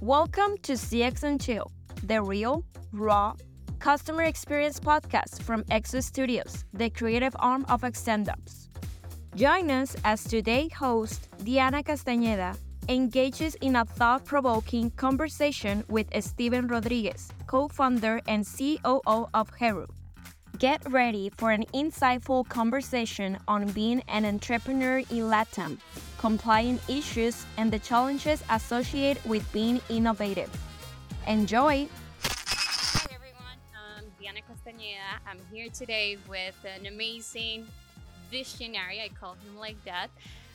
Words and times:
Welcome 0.00 0.56
to 0.62 0.72
CX 0.72 1.24
and 1.24 1.38
Chill, 1.38 1.70
the 2.04 2.22
real, 2.22 2.64
raw, 2.90 3.34
customer 3.80 4.22
experience 4.22 4.80
podcast 4.80 5.42
from 5.42 5.62
Exo 5.64 6.02
Studios, 6.02 6.64
the 6.72 6.88
creative 6.88 7.36
arm 7.38 7.66
of 7.68 7.82
Extendops. 7.82 8.68
Join 9.34 9.70
us 9.70 9.94
as 10.02 10.24
today 10.24 10.68
host 10.68 11.28
Diana 11.44 11.82
Castañeda 11.82 12.56
engages 12.88 13.56
in 13.56 13.76
a 13.76 13.84
thought 13.84 14.24
provoking 14.24 14.90
conversation 14.92 15.84
with 15.90 16.08
Stiven 16.12 16.70
Rodriguez, 16.70 17.28
co 17.46 17.68
founder 17.68 18.22
and 18.26 18.46
COO 18.46 19.28
of 19.34 19.50
Heru. 19.50 19.86
Get 20.58 20.80
ready 20.90 21.30
for 21.36 21.50
an 21.50 21.64
insightful 21.74 22.48
conversation 22.48 23.38
on 23.46 23.66
being 23.72 24.02
an 24.08 24.24
entrepreneur 24.24 25.00
in 25.00 25.28
LATAM, 25.28 25.76
compliance 26.20 26.82
issues, 26.86 27.46
and 27.56 27.72
the 27.72 27.78
challenges 27.78 28.44
associated 28.50 29.24
with 29.24 29.50
being 29.52 29.80
innovative. 29.88 30.50
Enjoy! 31.26 31.88
Hi 32.22 33.06
everyone, 33.14 33.58
I'm 33.74 34.04
Diana 34.20 34.40
Castañeda. 34.40 35.16
I'm 35.26 35.40
here 35.50 35.70
today 35.70 36.18
with 36.28 36.54
an 36.76 36.84
amazing 36.84 37.66
visionary, 38.30 39.00
I 39.00 39.08
call 39.18 39.32
him 39.32 39.56
like 39.58 39.82
that, 39.86 40.08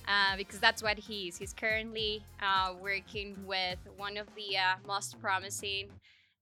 uh, 0.07 0.37
because 0.37 0.59
that's 0.59 0.83
what 0.83 0.99
he 0.99 1.29
is. 1.29 1.37
He's 1.37 1.51
currently 1.53 2.23
uh, 2.39 2.75
working 2.79 3.35
with 3.47 3.79
one 3.97 4.17
of 4.17 4.27
the 4.35 4.57
uh, 4.57 4.75
most 4.85 5.19
promising 5.19 5.89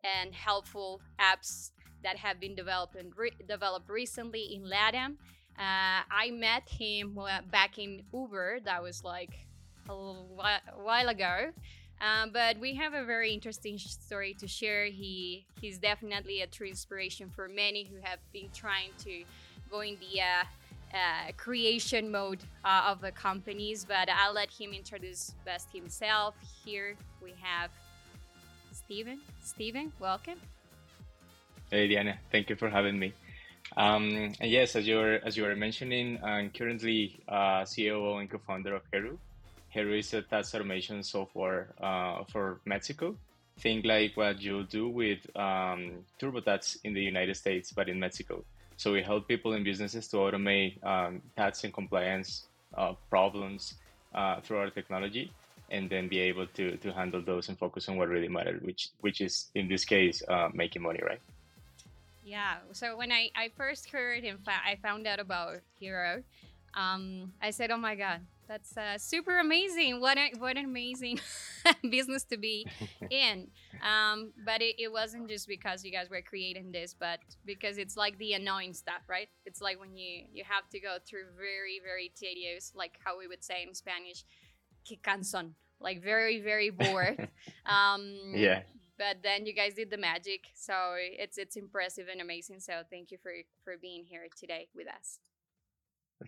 and 0.04 0.34
helpful 0.34 1.00
apps 1.18 1.72
that 2.04 2.18
have 2.18 2.42
been 2.42 2.56
developed 2.56 2.98
and 2.98 3.14
re- 3.16 3.32
developed 3.48 3.90
recently 3.90 4.54
in 4.54 4.64
LATAM. 4.64 5.16
Uh, 5.58 6.02
I 6.10 6.32
met 6.32 6.68
him 6.68 7.18
back 7.52 7.78
in 7.78 8.04
Uber. 8.14 8.60
That 8.66 8.82
was 8.82 9.04
like 9.04 9.32
a 9.90 9.94
while 9.94 11.10
ago. 11.10 11.52
Um, 12.02 12.32
but 12.34 12.60
we 12.60 12.74
have 12.76 12.94
a 12.94 13.06
very 13.06 13.32
interesting 13.32 13.78
story 13.78 14.36
to 14.40 14.48
share. 14.48 14.86
He 14.86 15.46
he's 15.62 15.78
definitely 15.78 16.42
a 16.42 16.48
true 16.48 16.68
inspiration 16.68 17.30
for 17.30 17.48
many 17.48 17.86
who 17.86 17.96
have 18.02 18.20
been 18.34 18.50
trying 18.54 18.90
to 19.06 19.24
go 19.72 19.82
in 19.82 19.96
the 20.00 20.22
uh, 20.22 20.44
uh, 20.94 21.32
creation 21.38 22.12
mode 22.12 22.40
uh, 22.66 22.88
of 22.88 23.00
the 23.00 23.12
companies, 23.12 23.86
but 23.86 24.10
I'll 24.10 24.34
let 24.34 24.52
him 24.52 24.74
introduce 24.74 25.34
best 25.46 25.70
himself. 25.72 26.36
Here 26.66 26.96
we 27.22 27.34
have 27.42 27.72
Stiven. 28.74 29.20
Stiven, 29.44 29.92
welcome. 30.00 30.40
Hey 31.72 31.88
Diana, 31.88 32.20
thank 32.32 32.50
you 32.50 32.56
for 32.56 32.70
having 32.70 33.00
me. 33.00 33.14
Um, 33.76 34.34
and 34.40 34.52
yes, 34.52 34.76
as 34.76 34.88
you 34.88 34.98
were 34.98 35.20
as 35.26 35.36
you 35.36 35.44
mentioning, 35.56 36.20
I'm 36.24 36.50
currently 36.52 37.20
uh, 37.28 37.66
COO 37.66 38.18
and 38.18 38.30
co-founder 38.30 38.76
of 38.76 38.84
Heru. 38.92 39.18
Heru 39.70 39.98
is 39.98 40.14
a 40.14 40.22
tax 40.22 40.54
automation 40.54 41.02
software 41.02 41.74
uh, 41.82 42.24
for 42.26 42.60
Mexico. 42.66 43.16
Think 43.58 43.86
like 43.86 44.16
what 44.16 44.42
you 44.42 44.64
do 44.64 44.90
with 44.90 45.20
um, 45.36 46.06
TurboTax 46.20 46.78
in 46.84 46.94
the 46.94 47.02
United 47.02 47.36
States, 47.36 47.72
but 47.72 47.90
in 47.90 48.00
Mexico. 48.00 48.44
So 48.78 48.94
we 48.94 49.02
help 49.02 49.28
people 49.28 49.54
and 49.54 49.64
businesses 49.64 50.08
to 50.10 50.18
automate 50.18 50.84
um, 50.84 51.22
tax 51.36 51.64
and 51.64 51.74
compliance 51.74 52.48
uh, 52.76 52.94
problems 53.10 53.76
uh, 54.14 54.42
through 54.42 54.58
our 54.58 54.70
technology, 54.70 55.32
and 55.72 55.90
then 55.90 56.08
be 56.08 56.20
able 56.20 56.48
to 56.48 56.78
to 56.78 56.92
handle 56.92 57.22
those 57.22 57.50
and 57.50 57.58
focus 57.58 57.90
on 57.90 57.98
what 57.98 58.10
really 58.10 58.28
matters, 58.28 58.62
which 58.62 58.90
which 59.02 59.22
is 59.22 59.50
in 59.56 59.68
this 59.68 59.86
case 59.86 60.22
uh, 60.28 60.50
making 60.54 60.82
money, 60.82 61.00
right? 61.04 61.22
Yeah. 62.24 62.58
So 62.72 62.98
when 62.98 63.12
I 63.12 63.30
I 63.36 63.50
first 63.56 63.90
heard 63.90 64.24
and 64.24 64.40
I 64.48 64.78
found 64.82 65.06
out 65.08 65.20
about 65.20 65.60
Heru, 65.80 66.24
um, 66.74 67.34
I 67.42 67.52
said, 67.52 67.70
"Oh 67.70 67.78
my 67.78 67.96
god, 67.96 68.22
that's 68.48 68.76
uh, 68.78 68.98
super 68.98 69.40
amazing! 69.40 70.00
What 70.00 70.18
a, 70.18 70.32
what 70.38 70.58
an 70.58 70.66
amazing 70.66 71.20
business 71.90 72.24
to 72.26 72.38
be 72.38 72.66
in." 73.10 73.50
Um, 73.82 74.32
but 74.46 74.62
it, 74.62 74.76
it 74.80 74.92
wasn't 74.92 75.28
just 75.28 75.48
because 75.48 75.84
you 75.84 75.92
guys 75.92 76.10
were 76.10 76.22
creating 76.22 76.72
this, 76.72 76.96
but 76.98 77.20
because 77.46 77.78
it's 77.78 77.98
like 77.98 78.18
the 78.18 78.34
annoying 78.34 78.74
stuff, 78.74 79.02
right? 79.10 79.28
It's 79.46 79.62
like 79.62 79.80
when 79.80 79.98
you 79.98 80.24
you 80.34 80.44
have 80.48 80.70
to 80.70 80.80
go 80.80 80.98
through 81.06 81.26
very 81.36 81.82
very 81.84 82.12
tedious, 82.16 82.72
like 82.74 82.94
how 83.04 83.20
we 83.20 83.28
would 83.28 83.44
say 83.44 83.66
in 83.68 83.74
Spanish, 83.76 84.24
que 84.88 84.98
canson, 85.04 85.52
like 85.82 86.02
very 86.02 86.42
very 86.42 86.70
bored. 86.70 87.28
um, 87.66 88.34
yeah. 88.34 88.62
But 88.98 89.18
then 89.24 89.46
you 89.46 89.54
guys 89.54 89.74
did 89.74 89.90
the 89.90 89.98
magic, 89.98 90.46
so 90.54 90.96
it's 90.98 91.38
it's 91.38 91.56
impressive 91.56 92.08
and 92.12 92.22
amazing. 92.22 92.60
So 92.60 92.84
thank 92.90 93.12
you 93.12 93.18
for 93.22 93.32
for 93.64 93.76
being 93.82 94.06
here 94.06 94.28
today 94.38 94.68
with 94.76 94.88
us. 94.88 95.20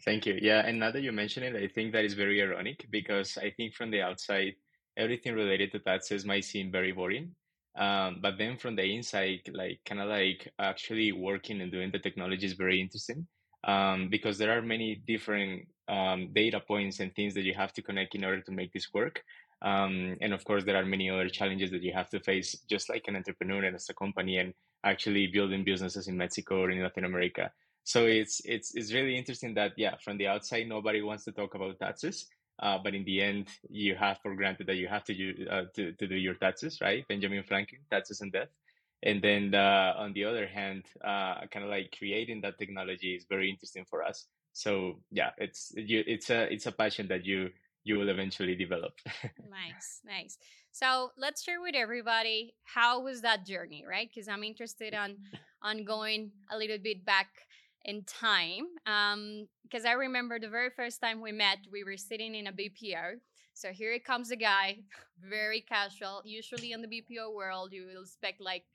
Thank 0.03 0.26
you. 0.26 0.38
Yeah, 0.42 0.66
and 0.66 0.80
now 0.80 0.92
that 0.92 1.02
you 1.02 1.12
mention 1.12 1.44
it, 1.44 1.56
I 1.56 1.68
think 1.68 1.94
that 1.94 2.03
is 2.03 2.14
very 2.14 2.42
ironic 2.42 2.86
because 2.90 3.38
I 3.38 3.52
think 3.52 3.76
from 3.76 3.92
the 3.92 4.02
outside, 4.02 4.56
everything 4.98 5.36
related 5.36 5.72
to 5.72 5.80
taxes 5.80 6.26
might 6.26 6.44
seem 6.44 6.72
very 6.72 6.92
boring. 6.92 7.36
Um, 7.78 8.20
but 8.22 8.38
then 8.38 8.58
from 8.58 8.76
the 8.76 8.84
inside, 8.84 9.42
like 9.53 9.80
kind 9.86 10.02
of 10.02 10.08
like 10.08 10.52
actually 10.59 11.12
working 11.12 11.62
and 11.62 11.72
doing 11.72 11.92
the 11.92 12.00
technology 12.00 12.46
is 12.46 12.53
very 12.53 12.82
interesting 12.82 13.28
um, 13.66 14.09
because 14.09 14.38
there 14.38 14.58
are 14.58 14.62
many 14.62 14.96
different 15.08 15.68
um, 15.88 16.30
data 16.34 16.59
points 16.59 17.00
and 17.00 17.14
things 17.14 17.34
that 17.34 17.44
you 17.44 17.53
have 17.53 17.74
to 17.74 17.82
connect 17.82 18.16
in 18.16 18.24
order 18.24 18.42
to 18.42 18.52
make 18.52 18.72
this 18.72 18.94
work. 18.94 19.22
Um, 19.61 20.17
and 20.21 20.33
of 20.33 20.43
course, 20.43 20.63
there 20.63 20.75
are 20.75 20.85
many 20.85 21.09
other 21.09 21.29
challenges 21.29 21.71
that 21.71 21.81
you 21.81 21.93
have 21.93 22.09
to 22.09 22.19
face, 22.19 22.55
just 22.69 22.89
like 22.89 23.05
an 23.07 23.16
entrepreneur 23.16 23.63
and 23.63 23.75
as 23.75 23.89
a 23.89 23.93
company, 23.93 24.38
and 24.38 24.53
actually 24.83 25.27
building 25.27 25.63
businesses 25.63 26.07
in 26.07 26.17
Mexico 26.17 26.61
or 26.61 26.71
in 26.71 26.81
Latin 26.81 27.05
America. 27.05 27.51
So 27.85 28.05
it's 28.05 28.41
it's 28.45 28.73
it's 28.73 28.91
really 28.91 29.16
interesting 29.16 29.53
that 29.55 29.73
yeah 29.77 29.95
from 30.03 30.17
the 30.17 30.27
outside 30.27 30.67
nobody 30.67 31.03
wants 31.03 31.23
to 31.25 31.31
talk 31.31 31.53
about 31.53 31.79
taxes 31.79 32.25
uh, 32.59 32.79
but 32.83 32.95
in 32.95 33.05
the 33.05 33.21
end 33.21 33.47
you 33.69 33.95
have 33.95 34.17
for 34.23 34.35
granted 34.35 34.66
that 34.67 34.77
you 34.77 34.88
have 34.88 35.03
to 35.03 35.13
do 35.13 35.45
uh, 35.47 35.66
to, 35.75 35.91
to 35.93 36.07
do 36.07 36.16
your 36.16 36.33
taxes 36.33 36.79
right? 36.81 37.07
Benjamin 37.07 37.43
franklin 37.43 37.81
taxes 37.91 38.22
and 38.22 38.31
death. 38.31 38.49
And 39.03 39.22
then 39.22 39.53
uh, 39.53 39.93
on 39.97 40.13
the 40.13 40.25
other 40.25 40.47
hand 40.47 40.85
uh, 41.03 41.45
kind 41.51 41.63
of 41.63 41.69
like 41.69 41.93
creating 41.95 42.41
that 42.41 42.57
technology 42.57 43.13
is 43.13 43.25
very 43.29 43.51
interesting 43.51 43.85
for 43.87 44.01
us. 44.03 44.25
So 44.53 44.99
yeah 45.11 45.29
it's 45.37 45.72
you 45.75 46.03
it's 46.07 46.31
a 46.31 46.51
it's 46.51 46.66
a 46.66 46.72
passion 46.72 47.07
that 47.09 47.23
you 47.23 47.51
you 47.85 47.97
will 47.97 48.09
eventually 48.09 48.56
develop 48.56 48.94
nice 49.50 50.01
nice 50.06 50.38
so 50.72 51.12
let's 51.18 51.41
share 51.44 51.62
with 51.62 51.75
everybody 51.75 52.53
how 52.63 53.01
was 53.01 53.22
that 53.22 53.46
journey 53.46 53.85
right 53.88 54.09
because 54.13 54.28
i'm 54.28 54.44
interested 54.44 54.94
on 55.03 55.16
on 55.62 55.85
going 55.85 56.31
a 56.51 56.57
little 56.57 56.78
bit 56.78 57.06
back 57.06 57.29
in 57.85 58.03
time 58.03 58.66
Um, 58.85 59.47
because 59.63 59.85
um, 59.85 59.91
I 59.91 59.94
remember 59.94 60.40
the 60.40 60.50
very 60.50 60.69
first 60.69 61.01
time 61.01 61.22
we 61.22 61.31
met, 61.31 61.59
we 61.72 61.84
were 61.84 61.97
sitting 61.97 62.35
in 62.35 62.47
a 62.47 62.51
BPO. 62.51 63.19
So 63.53 63.72
here 63.72 63.94
it 63.94 64.03
comes 64.03 64.31
a 64.31 64.35
guy, 64.35 64.79
very 65.22 65.62
casual. 65.62 66.22
Usually 66.25 66.72
in 66.72 66.81
the 66.81 66.88
BPO 66.88 67.34
world, 67.34 67.72
you 67.72 67.85
will 67.85 68.03
expect 68.03 68.41
like 68.41 68.66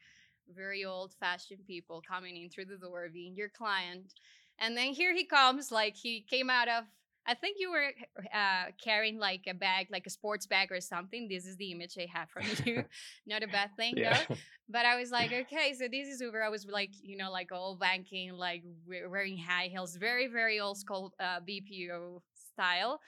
very 0.55 0.85
old 0.85 1.13
fashioned 1.21 1.67
people 1.67 2.03
coming 2.07 2.37
in 2.37 2.49
through 2.49 2.65
the 2.67 2.77
door, 2.77 3.09
being 3.13 3.37
your 3.37 3.49
client. 3.49 4.15
And 4.59 4.77
then 4.77 4.93
here 4.93 5.15
he 5.15 5.25
comes, 5.25 5.71
like 5.71 5.97
he 5.97 6.25
came 6.29 6.51
out 6.51 6.69
of 6.69 6.85
I 7.27 7.35
think 7.35 7.57
you 7.61 7.71
were 7.71 7.91
uh, 8.35 8.73
carrying 8.83 9.19
like 9.19 9.43
a 9.47 9.55
bag, 9.55 9.89
like 9.91 10.07
a 10.07 10.11
sports 10.11 10.47
bag 10.47 10.73
or 10.73 10.81
something. 10.81 11.29
This 11.29 11.47
is 11.47 11.57
the 11.57 11.71
image 11.73 11.97
I 11.99 12.07
have 12.13 12.29
from 12.31 12.45
you. 12.65 12.85
Not 13.27 13.43
a 13.43 13.49
bad 13.49 13.71
thing, 13.77 13.95
yeah. 13.97 14.23
though. 14.29 14.37
But 14.73 14.87
I 14.87 14.95
was 14.95 15.11
like, 15.11 15.33
okay, 15.33 15.75
so 15.77 15.89
this 15.91 16.07
is 16.07 16.21
Uber. 16.21 16.43
I 16.43 16.49
was 16.49 16.65
like, 16.65 16.91
you 17.03 17.17
know, 17.17 17.33
like 17.33 17.51
all 17.51 17.77
banking, 17.77 18.33
like 18.33 18.63
wearing 18.87 19.37
high 19.37 19.67
heels, 19.67 19.97
very, 19.97 20.29
very 20.29 20.61
old 20.61 20.79
school 20.79 21.13
uh, 21.19 21.41
BPO 21.41 22.23
style. 22.53 23.01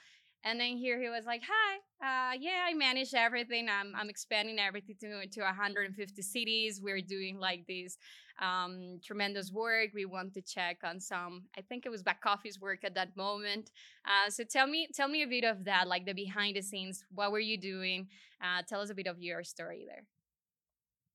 And 0.43 0.59
then 0.59 0.77
here 0.77 0.99
he 1.01 1.09
was 1.09 1.25
like, 1.25 1.41
"Hi, 1.47 1.77
uh, 2.03 2.37
yeah, 2.37 2.65
I 2.67 2.73
manage 2.73 3.13
everything. 3.13 3.69
I'm 3.69 3.93
I'm 3.95 4.09
expanding 4.09 4.59
everything 4.59 4.95
to 5.01 5.25
to 5.25 5.41
150 5.41 6.21
cities. 6.21 6.81
We're 6.81 7.01
doing 7.01 7.39
like 7.39 7.65
this 7.65 7.97
um, 8.41 8.99
tremendous 9.03 9.51
work. 9.51 9.91
We 9.93 10.05
want 10.05 10.33
to 10.33 10.41
check 10.41 10.79
on 10.83 10.99
some. 10.99 11.43
I 11.57 11.61
think 11.61 11.85
it 11.85 11.89
was 11.89 12.03
back 12.03 12.21
office 12.25 12.59
work 12.59 12.83
at 12.83 12.95
that 12.95 13.15
moment. 13.15 13.71
Uh, 14.05 14.29
so 14.29 14.43
tell 14.43 14.67
me 14.67 14.89
tell 14.93 15.07
me 15.07 15.23
a 15.23 15.27
bit 15.27 15.45
of 15.45 15.63
that, 15.63 15.87
like 15.87 16.05
the 16.05 16.13
behind 16.13 16.57
the 16.57 16.61
scenes. 16.61 17.05
What 17.13 17.31
were 17.31 17.39
you 17.39 17.57
doing? 17.57 18.07
Uh, 18.41 18.63
tell 18.67 18.81
us 18.81 18.89
a 18.89 18.95
bit 18.95 19.07
of 19.07 19.21
your 19.21 19.43
story 19.43 19.85
there. 19.87 20.03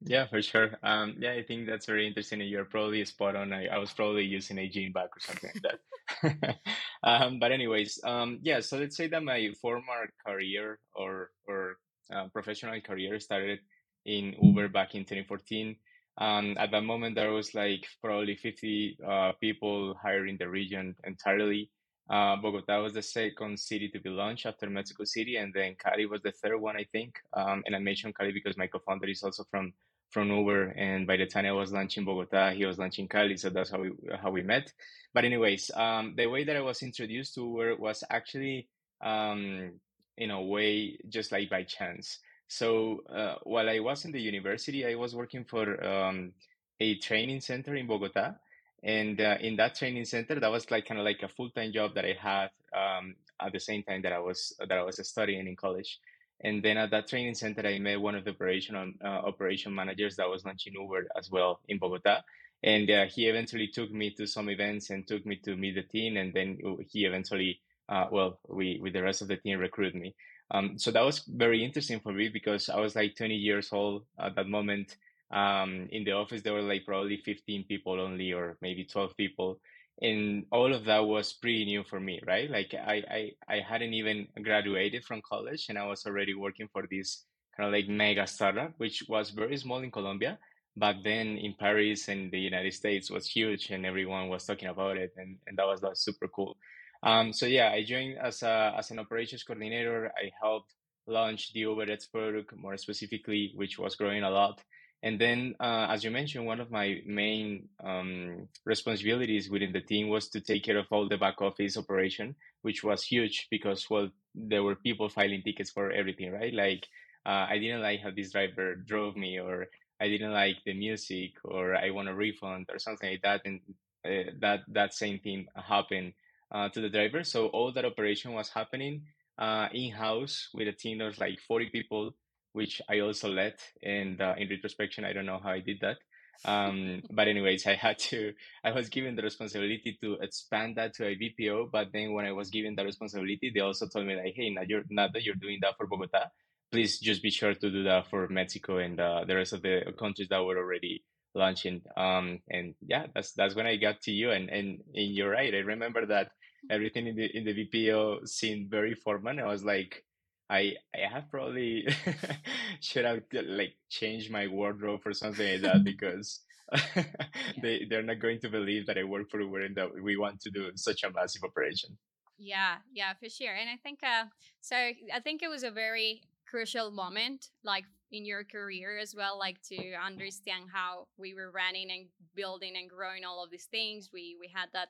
Yeah, 0.00 0.26
for 0.28 0.40
sure. 0.40 0.78
Um, 0.82 1.16
yeah, 1.18 1.32
I 1.32 1.42
think 1.42 1.66
that's 1.66 1.86
very 1.86 2.06
interesting, 2.06 2.40
and 2.40 2.48
you're 2.48 2.64
probably 2.64 3.04
spot 3.04 3.34
on. 3.34 3.52
I, 3.52 3.66
I 3.66 3.78
was 3.78 3.92
probably 3.92 4.24
using 4.24 4.58
a 4.58 4.68
gene 4.68 4.92
back 4.92 5.10
or 5.16 5.20
something 5.20 5.50
like 5.54 5.80
that. 6.22 6.58
um, 7.02 7.38
but 7.38 7.52
anyways, 7.52 8.00
um, 8.04 8.38
yeah. 8.42 8.60
So 8.60 8.78
let's 8.78 8.96
say 8.96 9.08
that 9.08 9.22
my 9.22 9.52
former 9.60 10.10
career 10.26 10.78
or 10.94 11.30
or 11.46 11.76
uh, 12.12 12.28
professional 12.28 12.80
career 12.80 13.18
started 13.20 13.60
in 14.04 14.34
Uber 14.42 14.68
back 14.68 14.94
in 14.94 15.02
2014. 15.02 15.76
Um, 16.18 16.56
at 16.58 16.70
that 16.72 16.82
moment, 16.82 17.14
there 17.14 17.32
was 17.32 17.54
like 17.54 17.86
probably 18.02 18.34
50 18.34 18.98
uh, 19.06 19.32
people 19.40 19.94
hired 20.02 20.28
in 20.28 20.36
the 20.36 20.48
region 20.48 20.96
entirely. 21.04 21.70
Uh, 22.10 22.36
Bogota 22.36 22.82
was 22.82 22.94
the 22.94 23.02
second 23.02 23.60
city 23.60 23.88
to 23.90 24.00
be 24.00 24.08
launched 24.08 24.46
after 24.46 24.68
Mexico 24.68 25.04
City, 25.04 25.36
and 25.36 25.52
then 25.52 25.76
Cali 25.78 26.06
was 26.06 26.22
the 26.22 26.32
third 26.32 26.58
one, 26.58 26.76
I 26.76 26.84
think. 26.90 27.14
Um, 27.34 27.62
and 27.66 27.76
I 27.76 27.78
mentioned 27.78 28.16
Cali 28.16 28.32
because 28.32 28.56
my 28.56 28.66
co-founder 28.66 29.06
is 29.06 29.22
also 29.22 29.44
from 29.50 29.72
from 30.10 30.30
Uber, 30.30 30.70
and 30.70 31.06
by 31.06 31.16
the 31.16 31.26
time 31.26 31.46
I 31.46 31.52
was 31.52 31.72
launching 31.72 32.04
Bogota, 32.04 32.50
he 32.50 32.64
was 32.64 32.78
launching 32.78 33.08
Cali, 33.08 33.36
so 33.36 33.50
that's 33.50 33.70
how 33.70 33.80
we 33.80 33.90
how 34.20 34.30
we 34.30 34.42
met. 34.42 34.72
But 35.14 35.24
anyways, 35.24 35.70
um, 35.74 36.14
the 36.16 36.26
way 36.26 36.44
that 36.44 36.56
I 36.56 36.60
was 36.60 36.82
introduced 36.82 37.34
to 37.34 37.42
Uber 37.42 37.76
was 37.76 38.04
actually 38.10 38.68
um, 39.02 39.72
in 40.16 40.30
a 40.30 40.42
way 40.42 40.98
just 41.08 41.32
like 41.32 41.50
by 41.50 41.62
chance. 41.64 42.18
So 42.48 43.02
uh, 43.14 43.36
while 43.42 43.68
I 43.68 43.78
was 43.80 44.04
in 44.04 44.12
the 44.12 44.20
university, 44.20 44.86
I 44.86 44.94
was 44.94 45.14
working 45.14 45.44
for 45.44 45.84
um, 45.84 46.32
a 46.80 46.96
training 46.98 47.40
center 47.40 47.74
in 47.74 47.86
Bogota. 47.86 48.34
And 48.82 49.20
uh, 49.20 49.36
in 49.40 49.56
that 49.56 49.74
training 49.74 50.04
center, 50.04 50.38
that 50.38 50.50
was 50.50 50.70
like 50.70 50.86
kind 50.86 51.00
of 51.00 51.04
like 51.04 51.22
a 51.22 51.28
full-time 51.28 51.72
job 51.72 51.94
that 51.94 52.04
I 52.04 52.16
had 52.18 52.50
um, 52.72 53.16
at 53.40 53.52
the 53.52 53.58
same 53.60 53.82
time 53.82 54.02
that 54.02 54.12
I 54.12 54.20
was 54.20 54.54
that 54.58 54.72
I 54.72 54.82
was 54.82 55.00
studying 55.06 55.46
in 55.46 55.56
college. 55.56 55.98
And 56.40 56.62
then 56.62 56.76
at 56.76 56.90
that 56.90 57.08
training 57.08 57.34
center, 57.34 57.66
I 57.66 57.78
met 57.78 58.00
one 58.00 58.14
of 58.14 58.24
the 58.24 58.30
operational 58.30 58.92
uh, 59.04 59.08
operation 59.08 59.74
managers 59.74 60.16
that 60.16 60.28
was 60.28 60.44
launching 60.44 60.74
Uber 60.74 61.08
as 61.16 61.30
well 61.30 61.60
in 61.68 61.78
Bogota. 61.78 62.22
And 62.62 62.90
uh, 62.90 63.06
he 63.06 63.28
eventually 63.28 63.68
took 63.68 63.90
me 63.90 64.10
to 64.12 64.26
some 64.26 64.48
events 64.48 64.90
and 64.90 65.06
took 65.06 65.24
me 65.26 65.36
to 65.44 65.56
meet 65.56 65.74
the 65.74 65.82
team. 65.82 66.16
And 66.16 66.32
then 66.32 66.58
he 66.90 67.04
eventually, 67.04 67.60
uh, 67.88 68.06
well, 68.10 68.38
we 68.48 68.78
with 68.80 68.92
the 68.92 69.02
rest 69.02 69.22
of 69.22 69.28
the 69.28 69.36
team 69.36 69.58
recruited 69.58 70.00
me. 70.00 70.14
Um, 70.50 70.78
so 70.78 70.90
that 70.92 71.04
was 71.04 71.24
very 71.26 71.64
interesting 71.64 72.00
for 72.00 72.12
me 72.12 72.28
because 72.28 72.68
I 72.68 72.80
was 72.80 72.96
like 72.96 73.16
20 73.16 73.34
years 73.34 73.68
old 73.72 74.04
at 74.18 74.34
that 74.36 74.48
moment. 74.48 74.96
Um, 75.30 75.88
in 75.92 76.04
the 76.04 76.12
office, 76.12 76.42
there 76.42 76.54
were 76.54 76.62
like 76.62 76.86
probably 76.86 77.18
15 77.18 77.64
people 77.64 78.00
only, 78.00 78.32
or 78.32 78.56
maybe 78.62 78.84
12 78.84 79.16
people 79.16 79.60
and 80.00 80.44
all 80.52 80.72
of 80.72 80.84
that 80.84 81.04
was 81.04 81.32
pretty 81.32 81.64
new 81.64 81.82
for 81.84 81.98
me 82.00 82.20
right? 82.26 82.50
Like 82.50 82.74
I, 82.74 83.02
I 83.10 83.54
i 83.56 83.60
hadn't 83.60 83.94
even 83.94 84.28
graduated 84.42 85.04
from 85.04 85.22
college 85.28 85.66
and 85.68 85.78
i 85.78 85.86
was 85.86 86.06
already 86.06 86.34
working 86.34 86.68
for 86.72 86.84
this 86.90 87.24
kind 87.56 87.66
of 87.66 87.72
like 87.72 87.88
mega 87.88 88.26
startup 88.26 88.72
which 88.78 89.02
was 89.08 89.30
very 89.30 89.56
small 89.56 89.80
in 89.80 89.90
colombia. 89.90 90.38
Back 90.76 90.96
then 91.02 91.38
in 91.38 91.54
paris 91.58 92.08
and 92.08 92.30
the 92.30 92.38
united 92.38 92.72
states 92.72 93.10
was 93.10 93.26
huge 93.26 93.70
and 93.70 93.84
everyone 93.84 94.28
was 94.28 94.44
talking 94.44 94.68
about 94.68 94.96
it 94.96 95.12
and, 95.16 95.36
and 95.46 95.58
that 95.58 95.66
was 95.66 95.82
like, 95.82 95.96
super 95.96 96.28
cool. 96.28 96.56
Um, 97.02 97.32
so 97.32 97.46
yeah 97.46 97.70
i 97.70 97.82
joined 97.82 98.18
as 98.18 98.42
a 98.42 98.74
as 98.78 98.90
an 98.90 98.98
operations 98.98 99.42
coordinator. 99.42 100.12
I 100.16 100.30
helped 100.40 100.74
launch 101.06 101.52
the 101.52 101.60
uber 101.60 101.86
product 102.12 102.54
more 102.56 102.76
specifically 102.76 103.52
which 103.56 103.78
was 103.78 103.96
growing 103.96 104.22
a 104.22 104.30
lot 104.30 104.60
and 105.02 105.20
then, 105.20 105.54
uh, 105.60 105.86
as 105.90 106.02
you 106.02 106.10
mentioned, 106.10 106.44
one 106.46 106.60
of 106.60 106.70
my 106.70 107.00
main 107.06 107.68
um, 107.84 108.48
responsibilities 108.64 109.48
within 109.48 109.72
the 109.72 109.80
team 109.80 110.08
was 110.08 110.28
to 110.30 110.40
take 110.40 110.64
care 110.64 110.78
of 110.78 110.86
all 110.90 111.08
the 111.08 111.16
back 111.16 111.40
office 111.40 111.76
operation, 111.76 112.34
which 112.62 112.82
was 112.82 113.04
huge 113.04 113.46
because, 113.50 113.86
well, 113.88 114.08
there 114.34 114.64
were 114.64 114.74
people 114.74 115.08
filing 115.08 115.42
tickets 115.42 115.70
for 115.70 115.92
everything, 115.92 116.32
right? 116.32 116.52
Like, 116.52 116.86
uh, 117.24 117.46
I 117.48 117.58
didn't 117.58 117.82
like 117.82 118.00
how 118.00 118.10
this 118.10 118.32
driver 118.32 118.74
drove 118.74 119.16
me, 119.16 119.38
or 119.38 119.66
I 120.00 120.08
didn't 120.08 120.32
like 120.32 120.56
the 120.64 120.74
music, 120.74 121.32
or 121.44 121.76
I 121.76 121.90
want 121.90 122.08
a 122.08 122.14
refund, 122.14 122.66
or 122.72 122.78
something 122.78 123.10
like 123.10 123.22
that. 123.22 123.42
And 123.44 123.60
uh, 124.04 124.32
that 124.40 124.60
that 124.68 124.94
same 124.94 125.20
thing 125.20 125.46
happened 125.54 126.14
uh, 126.50 126.68
to 126.70 126.80
the 126.80 126.88
driver. 126.88 127.22
So 127.22 127.46
all 127.46 127.72
that 127.72 127.84
operation 127.84 128.32
was 128.32 128.48
happening 128.48 129.02
uh, 129.38 129.68
in 129.72 129.92
house 129.92 130.48
with 130.54 130.68
a 130.68 130.72
team 130.72 131.00
of 131.00 131.18
like 131.18 131.38
40 131.46 131.70
people 131.70 132.14
which 132.52 132.80
I 132.88 133.00
also 133.00 133.28
led. 133.28 133.54
And 133.82 134.20
uh, 134.20 134.34
in 134.36 134.48
retrospection, 134.48 135.04
I 135.04 135.12
don't 135.12 135.26
know 135.26 135.40
how 135.42 135.50
I 135.50 135.60
did 135.60 135.78
that. 135.82 135.96
Um, 136.44 137.02
but 137.10 137.26
anyways, 137.26 137.66
I 137.66 137.74
had 137.74 137.98
to, 138.10 138.32
I 138.64 138.70
was 138.70 138.88
given 138.88 139.16
the 139.16 139.22
responsibility 139.22 139.98
to 140.00 140.18
expand 140.22 140.76
that 140.76 140.94
to 140.94 141.06
a 141.08 141.16
BPO. 141.16 141.72
But 141.72 141.88
then 141.92 142.12
when 142.12 142.26
I 142.26 142.30
was 142.30 142.48
given 142.50 142.76
that 142.76 142.84
responsibility, 142.84 143.50
they 143.52 143.58
also 143.58 143.88
told 143.88 144.06
me 144.06 144.14
like, 144.14 144.34
hey, 144.36 144.50
now 144.50 144.62
you're 144.64 144.84
now 144.88 145.08
that 145.12 145.24
you're 145.24 145.34
doing 145.34 145.58
that 145.62 145.76
for 145.76 145.88
Bogota, 145.88 146.30
please 146.70 147.00
just 147.00 147.22
be 147.22 147.30
sure 147.30 147.54
to 147.54 147.70
do 147.70 147.82
that 147.82 148.08
for 148.08 148.28
Mexico 148.28 148.78
and 148.78 149.00
uh, 149.00 149.24
the 149.26 149.34
rest 149.34 149.52
of 149.52 149.62
the 149.62 149.80
countries 149.98 150.28
that 150.28 150.44
were 150.44 150.58
already 150.58 151.02
launching. 151.34 151.82
Um, 151.96 152.40
and 152.48 152.74
yeah, 152.86 153.06
that's 153.14 153.32
that's 153.32 153.54
when 153.54 153.66
I 153.66 153.76
got 153.76 154.00
to 154.02 154.12
you. 154.12 154.30
And 154.30 154.48
and, 154.48 154.80
and 154.94 155.14
you're 155.14 155.30
right. 155.30 155.54
I 155.54 155.58
remember 155.58 156.06
that 156.06 156.30
everything 156.70 157.06
in 157.06 157.16
the 157.16 157.36
in 157.36 157.44
the 157.44 157.54
BPO 157.54 158.28
seemed 158.28 158.70
very 158.70 158.94
formal. 158.94 159.38
I 159.40 159.46
was 159.46 159.64
like, 159.64 160.04
I 160.50 160.74
I 160.94 161.08
have 161.10 161.30
probably 161.30 161.86
should 162.80 163.04
have 163.04 163.22
like 163.32 163.74
changed 163.88 164.30
my 164.30 164.46
wardrobe 164.46 165.02
or 165.04 165.12
something 165.12 165.46
like 165.52 165.62
that 165.62 165.84
because 165.92 166.40
they 167.62 167.86
they're 167.88 168.02
not 168.02 168.20
going 168.20 168.40
to 168.40 168.48
believe 168.48 168.86
that 168.86 168.98
I 168.98 169.04
work 169.04 169.30
for 169.30 169.40
Uber 169.40 169.62
and 169.62 169.76
that 169.76 169.90
we 170.02 170.16
want 170.16 170.40
to 170.42 170.50
do 170.50 170.70
such 170.74 171.02
a 171.04 171.10
massive 171.10 171.44
operation. 171.44 171.96
Yeah, 172.38 172.76
yeah, 172.92 173.14
for 173.14 173.28
sure. 173.28 173.54
And 173.54 173.68
I 173.68 173.76
think 173.76 174.00
uh 174.02 174.24
so 174.60 174.76
I 174.76 175.20
think 175.22 175.42
it 175.42 175.48
was 175.48 175.62
a 175.62 175.70
very 175.70 176.22
crucial 176.48 176.90
moment 176.90 177.50
like 177.62 177.84
in 178.10 178.24
your 178.24 178.42
career 178.42 178.98
as 178.98 179.14
well 179.14 179.38
like 179.38 179.60
to 179.60 179.92
understand 179.94 180.64
how 180.72 181.06
we 181.18 181.34
were 181.34 181.50
running 181.50 181.90
and 181.90 182.06
building 182.34 182.74
and 182.76 182.88
growing 182.88 183.24
all 183.24 183.44
of 183.44 183.50
these 183.50 183.66
things 183.66 184.08
we 184.12 184.34
we 184.40 184.48
had 184.48 184.68
that 184.72 184.88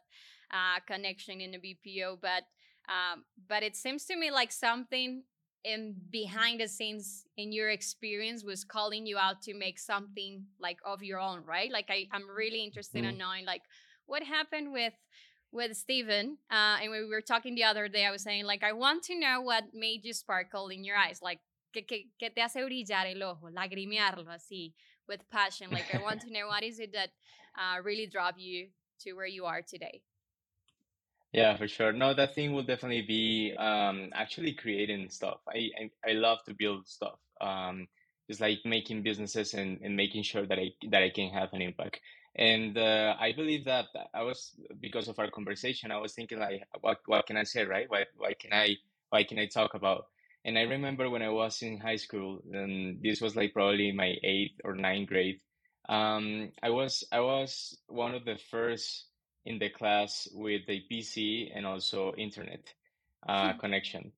uh, 0.52 0.78
connection 0.86 1.40
in 1.40 1.50
the 1.50 1.58
bpo 1.58 2.16
but 2.20 2.44
um, 2.88 3.24
but 3.48 3.62
it 3.62 3.76
seems 3.76 4.04
to 4.04 4.16
me 4.16 4.30
like 4.30 4.52
something 4.52 5.24
in 5.68 5.94
behind 6.10 6.60
the 6.60 6.68
scenes 6.68 7.26
in 7.36 7.52
your 7.52 7.68
experience 7.68 8.42
was 8.42 8.64
calling 8.64 9.06
you 9.06 9.18
out 9.18 9.42
to 9.42 9.54
make 9.54 9.78
something 9.78 10.44
like 10.58 10.78
of 10.84 11.02
your 11.02 11.20
own 11.20 11.44
right 11.44 11.70
like 11.70 11.88
I, 11.90 12.06
i'm 12.12 12.28
really 12.28 12.64
interested 12.64 13.04
mm. 13.04 13.10
in 13.10 13.18
knowing 13.18 13.44
like 13.44 13.62
what 14.06 14.22
happened 14.22 14.72
with 14.72 14.94
with 15.50 15.72
Stiven, 15.72 16.36
uh, 16.50 16.76
and 16.82 16.90
we 16.90 17.06
were 17.06 17.22
talking 17.22 17.54
the 17.54 17.64
other 17.64 17.88
day, 17.88 18.04
I 18.04 18.10
was 18.10 18.22
saying, 18.22 18.44
like, 18.44 18.62
I 18.62 18.72
want 18.72 19.02
to 19.04 19.18
know 19.18 19.40
what 19.40 19.64
made 19.72 20.04
you 20.04 20.12
sparkle 20.12 20.68
in 20.68 20.84
your 20.84 20.96
eyes. 20.96 21.20
Like, 21.22 21.40
que, 21.72 21.82
que, 21.82 22.04
que 22.18 22.30
te 22.30 22.42
hace 22.42 22.56
brillar 22.56 23.06
el 23.06 23.22
ojo, 23.22 23.48
lagrimearlo 23.48 24.26
así, 24.28 24.74
with 25.08 25.20
passion. 25.30 25.70
Like, 25.70 25.94
I 25.94 26.02
want 26.02 26.20
to 26.22 26.30
know 26.30 26.48
what 26.48 26.62
is 26.62 26.78
it 26.78 26.92
that 26.92 27.10
uh, 27.56 27.82
really 27.82 28.06
drove 28.06 28.38
you 28.38 28.68
to 29.00 29.12
where 29.14 29.26
you 29.26 29.46
are 29.46 29.62
today. 29.62 30.02
Yeah, 31.32 31.56
for 31.56 31.68
sure. 31.68 31.92
No, 31.92 32.14
that 32.14 32.34
thing 32.34 32.52
will 32.52 32.62
definitely 32.62 33.02
be 33.02 33.54
um, 33.58 34.10
actually 34.14 34.54
creating 34.54 35.10
stuff. 35.10 35.40
I, 35.48 35.70
I 35.78 36.10
I 36.10 36.12
love 36.12 36.38
to 36.46 36.54
build 36.54 36.86
stuff. 36.86 37.18
Um, 37.40 37.86
it's 38.28 38.40
like 38.40 38.60
making 38.64 39.02
businesses 39.02 39.54
and, 39.54 39.78
and 39.82 39.94
making 39.96 40.22
sure 40.22 40.46
that 40.46 40.58
I 40.58 40.72
that 40.90 41.02
I 41.02 41.10
can 41.10 41.30
have 41.30 41.52
an 41.52 41.60
impact. 41.62 42.00
And 42.36 42.78
uh, 42.78 43.14
I 43.18 43.32
believe 43.32 43.64
that 43.66 43.86
I 44.14 44.22
was 44.22 44.54
because 44.80 45.08
of 45.08 45.18
our 45.18 45.30
conversation, 45.30 45.90
I 45.90 45.98
was 45.98 46.14
thinking 46.14 46.38
like, 46.38 46.62
what 46.80 46.98
what 47.06 47.26
can 47.26 47.36
I 47.36 47.44
say, 47.44 47.64
right? 47.64 47.90
What 47.90 48.08
what 48.16 48.38
can 48.38 48.52
I 48.54 48.76
what 49.10 49.28
can 49.28 49.38
I 49.38 49.46
talk 49.46 49.74
about? 49.74 50.06
And 50.46 50.56
I 50.58 50.62
remember 50.62 51.10
when 51.10 51.22
I 51.22 51.28
was 51.30 51.60
in 51.62 51.78
high 51.78 51.96
school, 51.96 52.40
and 52.52 53.02
this 53.02 53.20
was 53.20 53.36
like 53.36 53.52
probably 53.52 53.92
my 53.92 54.14
eighth 54.22 54.60
or 54.64 54.74
ninth 54.74 55.08
grade. 55.08 55.40
Um, 55.88 56.52
I 56.62 56.70
was 56.70 57.04
I 57.12 57.20
was 57.20 57.76
one 57.88 58.14
of 58.14 58.24
the 58.24 58.38
first 58.50 59.06
in 59.44 59.58
the 59.58 59.70
class 59.70 60.28
with 60.32 60.62
a 60.68 60.82
PC 60.90 61.50
and 61.54 61.66
also 61.66 62.12
internet 62.16 62.72
uh, 63.26 63.52
hmm. 63.52 63.58
connection. 63.58 64.12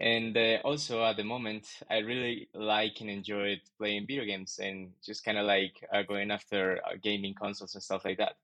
And 0.00 0.36
uh, 0.36 0.58
also 0.64 1.04
at 1.04 1.16
the 1.16 1.24
moment, 1.24 1.66
I 1.88 1.98
really 1.98 2.48
like 2.54 3.00
and 3.00 3.08
enjoyed 3.08 3.60
playing 3.78 4.06
video 4.06 4.24
games 4.24 4.58
and 4.60 4.90
just 5.04 5.24
kind 5.24 5.38
of 5.38 5.46
like 5.46 5.86
uh, 5.92 6.02
going 6.02 6.32
after 6.32 6.80
uh, 6.84 6.96
gaming 7.00 7.34
consoles 7.34 7.74
and 7.74 7.82
stuff 7.82 8.04
like 8.04 8.18
that. 8.18 8.34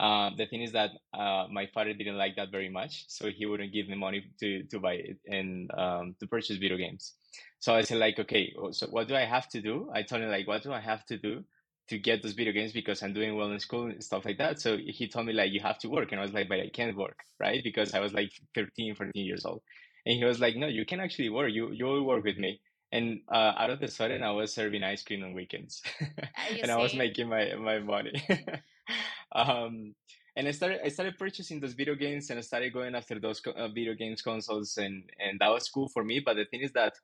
Uh, 0.00 0.30
the 0.36 0.46
thing 0.46 0.62
is 0.62 0.72
that 0.72 0.90
uh, 1.12 1.46
my 1.50 1.66
father 1.66 1.92
didn't 1.92 2.16
like 2.16 2.36
that 2.36 2.50
very 2.50 2.70
much, 2.70 3.04
so 3.08 3.28
he 3.28 3.44
wouldn't 3.44 3.74
give 3.74 3.88
me 3.88 3.94
money 3.94 4.24
to, 4.40 4.62
to 4.64 4.80
buy 4.80 4.94
it 4.94 5.18
and 5.26 5.70
um, 5.76 6.16
to 6.18 6.26
purchase 6.26 6.56
video 6.56 6.78
games. 6.78 7.12
So 7.58 7.74
I 7.74 7.82
said 7.82 7.98
like, 7.98 8.18
okay, 8.18 8.54
so 8.70 8.86
what 8.86 9.06
do 9.06 9.14
I 9.14 9.26
have 9.26 9.48
to 9.50 9.60
do? 9.60 9.90
I 9.92 10.02
told 10.02 10.22
him 10.22 10.30
like, 10.30 10.48
what 10.48 10.62
do 10.62 10.72
I 10.72 10.80
have 10.80 11.04
to 11.06 11.18
do 11.18 11.44
to 11.92 11.98
get 11.98 12.22
those 12.22 12.32
video 12.32 12.54
games 12.54 12.72
because 12.72 13.02
I'm 13.02 13.12
doing 13.12 13.36
well 13.36 13.52
in 13.52 13.60
school 13.60 13.84
and 13.84 14.02
stuff 14.02 14.24
like 14.24 14.38
that. 14.38 14.58
So 14.58 14.78
he 14.78 15.06
told 15.08 15.26
me 15.26 15.34
like 15.34 15.52
you 15.52 15.60
have 15.60 15.78
to 15.80 15.90
work, 15.90 16.10
and 16.10 16.18
I 16.18 16.24
was 16.24 16.32
like, 16.32 16.48
but 16.48 16.58
I 16.58 16.70
can't 16.72 16.96
work, 16.96 17.18
right? 17.38 17.62
Because 17.62 17.92
I 17.92 18.00
was 18.00 18.14
like 18.14 18.32
13, 18.54 18.94
14 18.94 19.12
years 19.14 19.44
old, 19.44 19.60
and 20.06 20.16
he 20.16 20.24
was 20.24 20.40
like, 20.40 20.56
no, 20.56 20.68
you 20.68 20.86
can 20.86 21.00
actually 21.00 21.28
work. 21.28 21.50
You 21.52 21.70
you 21.70 21.84
will 21.84 22.04
work 22.04 22.24
with 22.24 22.38
me. 22.38 22.60
And 22.92 23.20
uh, 23.30 23.52
out 23.56 23.70
of 23.70 23.80
the 23.80 23.88
sudden, 23.88 24.22
I 24.22 24.30
was 24.30 24.54
serving 24.54 24.82
ice 24.82 25.02
cream 25.02 25.22
on 25.22 25.34
weekends, 25.34 25.82
and 26.62 26.70
I 26.70 26.76
was 26.78 26.94
making 26.94 27.28
my 27.28 27.54
my 27.54 27.78
money. 27.78 28.16
um, 29.32 29.94
and 30.36 30.48
I 30.48 30.52
started 30.52 30.80
I 30.82 30.88
started 30.88 31.18
purchasing 31.18 31.60
those 31.60 31.74
video 31.74 31.94
games, 31.94 32.30
and 32.30 32.38
I 32.38 32.42
started 32.42 32.72
going 32.72 32.94
after 32.94 33.20
those 33.20 33.42
uh, 33.46 33.68
video 33.68 33.92
games 33.92 34.22
consoles, 34.22 34.78
and 34.78 35.04
and 35.20 35.38
that 35.40 35.52
was 35.52 35.68
cool 35.68 35.88
for 35.88 36.04
me. 36.04 36.20
But 36.20 36.36
the 36.36 36.46
thing 36.46 36.62
is 36.62 36.72
that 36.72 36.94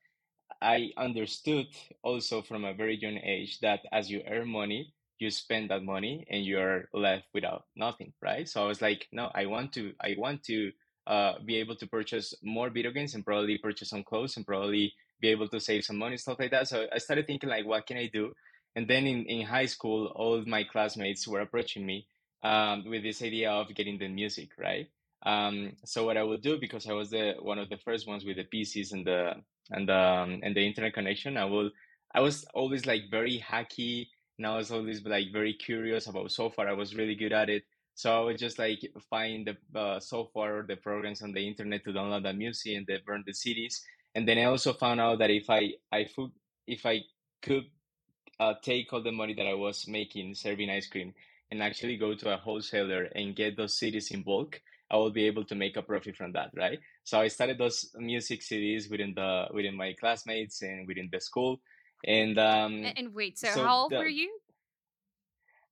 I 0.61 0.91
understood 0.97 1.67
also 2.03 2.43
from 2.43 2.65
a 2.65 2.75
very 2.75 2.97
young 2.97 3.19
age 3.19 3.61
that 3.61 3.81
as 3.93 4.11
you 4.11 4.23
earn 4.29 4.49
money, 4.49 4.93
you 5.19 5.31
spend 5.31 5.71
that 5.71 5.83
money 5.83 6.27
and 6.31 6.45
you're 6.45 6.89
left 6.93 7.25
without 7.35 7.65
nothing, 7.77 8.13
right? 8.23 8.49
So 8.49 8.63
I 8.63 8.67
was 8.67 8.81
like, 8.81 9.09
no, 9.13 9.31
I 9.35 9.47
want 9.47 9.73
to, 9.75 9.93
I 10.01 10.15
want 10.17 10.45
to 10.45 10.71
uh, 11.07 11.35
be 11.45 11.57
able 11.57 11.77
to 11.77 11.87
purchase 11.87 12.35
more 12.43 12.71
video 12.71 12.91
games 12.93 13.15
and 13.15 13.25
probably 13.25 13.59
purchase 13.59 13.91
some 13.91 14.05
clothes 14.05 14.37
and 14.37 14.47
probably 14.47 14.93
be 15.21 15.29
able 15.29 15.49
to 15.49 15.61
save 15.61 15.85
some 15.85 15.99
money, 15.99 16.17
stuff 16.17 16.39
like 16.39 16.53
that. 16.53 16.69
So 16.69 16.87
I 16.93 16.99
started 16.99 17.27
thinking 17.27 17.51
like, 17.51 17.67
what 17.67 17.87
can 17.87 17.97
I 17.97 18.09
do? 18.13 18.33
And 18.77 18.87
then 18.87 19.07
in, 19.07 19.25
in 19.27 19.47
high 19.47 19.67
school, 19.67 20.13
all 20.15 20.45
my 20.47 20.65
classmates 20.65 21.27
were 21.27 21.41
approaching 21.41 21.85
me 21.85 22.07
um, 22.43 22.85
with 22.89 23.03
this 23.03 23.23
idea 23.23 23.51
of 23.51 23.75
getting 23.75 23.99
the 23.99 24.09
music, 24.09 24.51
right? 24.59 24.87
Um, 25.25 25.73
so 25.85 26.05
what 26.05 26.17
I 26.17 26.23
would 26.23 26.43
do 26.43 26.61
because 26.61 26.89
I 26.89 26.93
was 26.93 27.11
the 27.11 27.35
one 27.41 27.59
of 27.59 27.69
the 27.69 27.79
first 27.79 28.07
ones 28.07 28.25
with 28.25 28.37
the 28.37 28.45
PCs 28.45 28.93
and 28.93 29.05
the 29.05 29.33
and 29.71 29.91
um, 29.91 30.41
and 30.43 30.57
the 30.57 30.67
internet 30.67 30.95
connection, 30.95 31.37
I 31.37 31.45
will 31.45 31.71
I 32.15 32.21
was 32.21 32.45
always 32.55 32.87
like 32.87 33.11
very 33.11 33.43
hacky 33.47 34.09
and 34.39 34.47
I 34.47 34.57
was 34.57 34.71
always 34.71 35.05
like 35.05 35.33
very 35.33 35.55
curious 35.55 36.07
about 36.07 36.31
software. 36.31 36.69
I 36.69 36.73
was 36.73 36.95
really 36.95 37.15
good 37.15 37.33
at 37.33 37.51
it. 37.51 37.65
So 37.95 38.17
I 38.17 38.25
would 38.25 38.39
just 38.39 38.59
like 38.59 38.81
find 39.11 39.49
the 39.73 39.79
uh, 39.79 40.01
software 40.01 40.65
the 40.67 40.77
programs 40.77 41.23
on 41.23 41.33
the 41.33 41.47
internet 41.47 41.85
to 41.85 41.93
download 41.93 42.23
the 42.23 42.33
music 42.33 42.77
and 42.77 42.87
then 42.87 43.01
burn 43.05 43.25
the 43.27 43.33
CDs. 43.33 43.81
And 44.15 44.27
then 44.27 44.39
I 44.39 44.45
also 44.45 44.73
found 44.73 45.01
out 45.01 45.19
that 45.19 45.31
if 45.31 45.51
I 45.51 45.73
I 45.93 46.07
if 46.67 46.87
I 46.87 47.01
could 47.43 47.65
uh, 48.41 48.55
take 48.63 48.93
all 48.93 49.03
the 49.03 49.13
money 49.13 49.35
that 49.35 49.47
I 49.47 49.55
was 49.55 49.87
making 49.89 50.35
serving 50.35 50.71
ice 50.71 50.87
cream 50.87 51.13
and 51.51 51.63
actually 51.63 51.97
go 51.97 52.15
to 52.15 52.35
a 52.35 52.37
wholesaler 52.37 53.05
and 53.15 53.35
get 53.35 53.57
those 53.57 53.79
CDs 53.79 54.13
in 54.13 54.23
bulk, 54.23 54.61
I 54.91 54.97
will 54.97 55.11
be 55.11 55.27
able 55.27 55.45
to 55.47 55.55
make 55.55 55.77
a 55.77 55.83
profit 55.83 56.17
from 56.17 56.33
that, 56.33 56.51
right? 56.57 56.79
So 57.09 57.19
I 57.19 57.29
started 57.29 57.57
those 57.57 57.91
music 57.97 58.43
CDs 58.43 58.91
within 58.91 59.15
the 59.15 59.47
within 59.55 59.75
my 59.75 59.95
classmates 59.95 60.61
and 60.61 60.87
within 60.87 61.09
the 61.11 61.23
school, 61.23 61.59
and 62.05 62.39
um, 62.39 62.85
and, 62.85 63.15
wait, 63.15 63.39
so, 63.39 63.49
so 63.49 63.65
how 63.65 63.77
old 63.79 63.93
the, 63.93 63.97
were 63.97 64.07
you? 64.07 64.31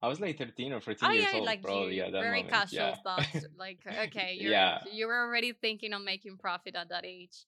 I 0.00 0.09
was 0.09 0.19
like 0.19 0.38
13 0.38 0.73
or 0.73 0.81
14 0.81 1.07
oh, 1.07 1.12
years 1.12 1.26
yeah, 1.31 1.38
old, 1.38 1.45
like 1.45 1.62
probably 1.62 1.97
you, 1.97 2.05
that 2.05 2.12
very 2.12 2.43
moment. 2.43 2.49
casual 2.49 2.78
yeah. 2.78 2.95
thoughts. 3.05 3.45
Like, 3.59 3.81
okay, 4.05 4.38
you 4.40 4.49
yeah. 4.49 4.78
you 4.90 5.07
were 5.07 5.21
already 5.26 5.52
thinking 5.52 5.93
of 5.93 6.00
making 6.00 6.38
profit 6.38 6.75
at 6.75 6.88
that 6.88 7.05
age. 7.05 7.45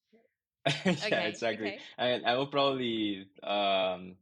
yeah, 0.67 0.93
okay, 1.07 1.27
exactly. 1.27 1.69
Okay. 1.69 1.81
And 1.97 2.27
I 2.27 2.37
will 2.37 2.49
probably 2.49 3.27
um, 3.43 4.17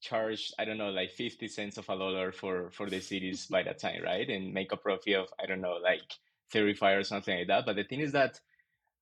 charge 0.00 0.52
I 0.56 0.64
don't 0.64 0.78
know 0.78 0.90
like 0.90 1.10
50 1.10 1.48
cents 1.48 1.78
of 1.78 1.88
a 1.88 1.98
dollar 1.98 2.30
for 2.30 2.70
for 2.70 2.88
the 2.88 3.00
CDs 3.00 3.50
by 3.50 3.64
that 3.64 3.80
time, 3.80 4.04
right? 4.04 4.28
And 4.30 4.54
make 4.54 4.70
a 4.70 4.76
profit 4.76 5.16
of 5.16 5.26
I 5.42 5.46
don't 5.46 5.60
know 5.60 5.80
like 5.82 6.14
35 6.52 6.98
or 6.98 7.02
something 7.02 7.36
like 7.36 7.48
that. 7.48 7.66
But 7.66 7.74
the 7.74 7.82
thing 7.82 7.98
is 7.98 8.12
that 8.12 8.38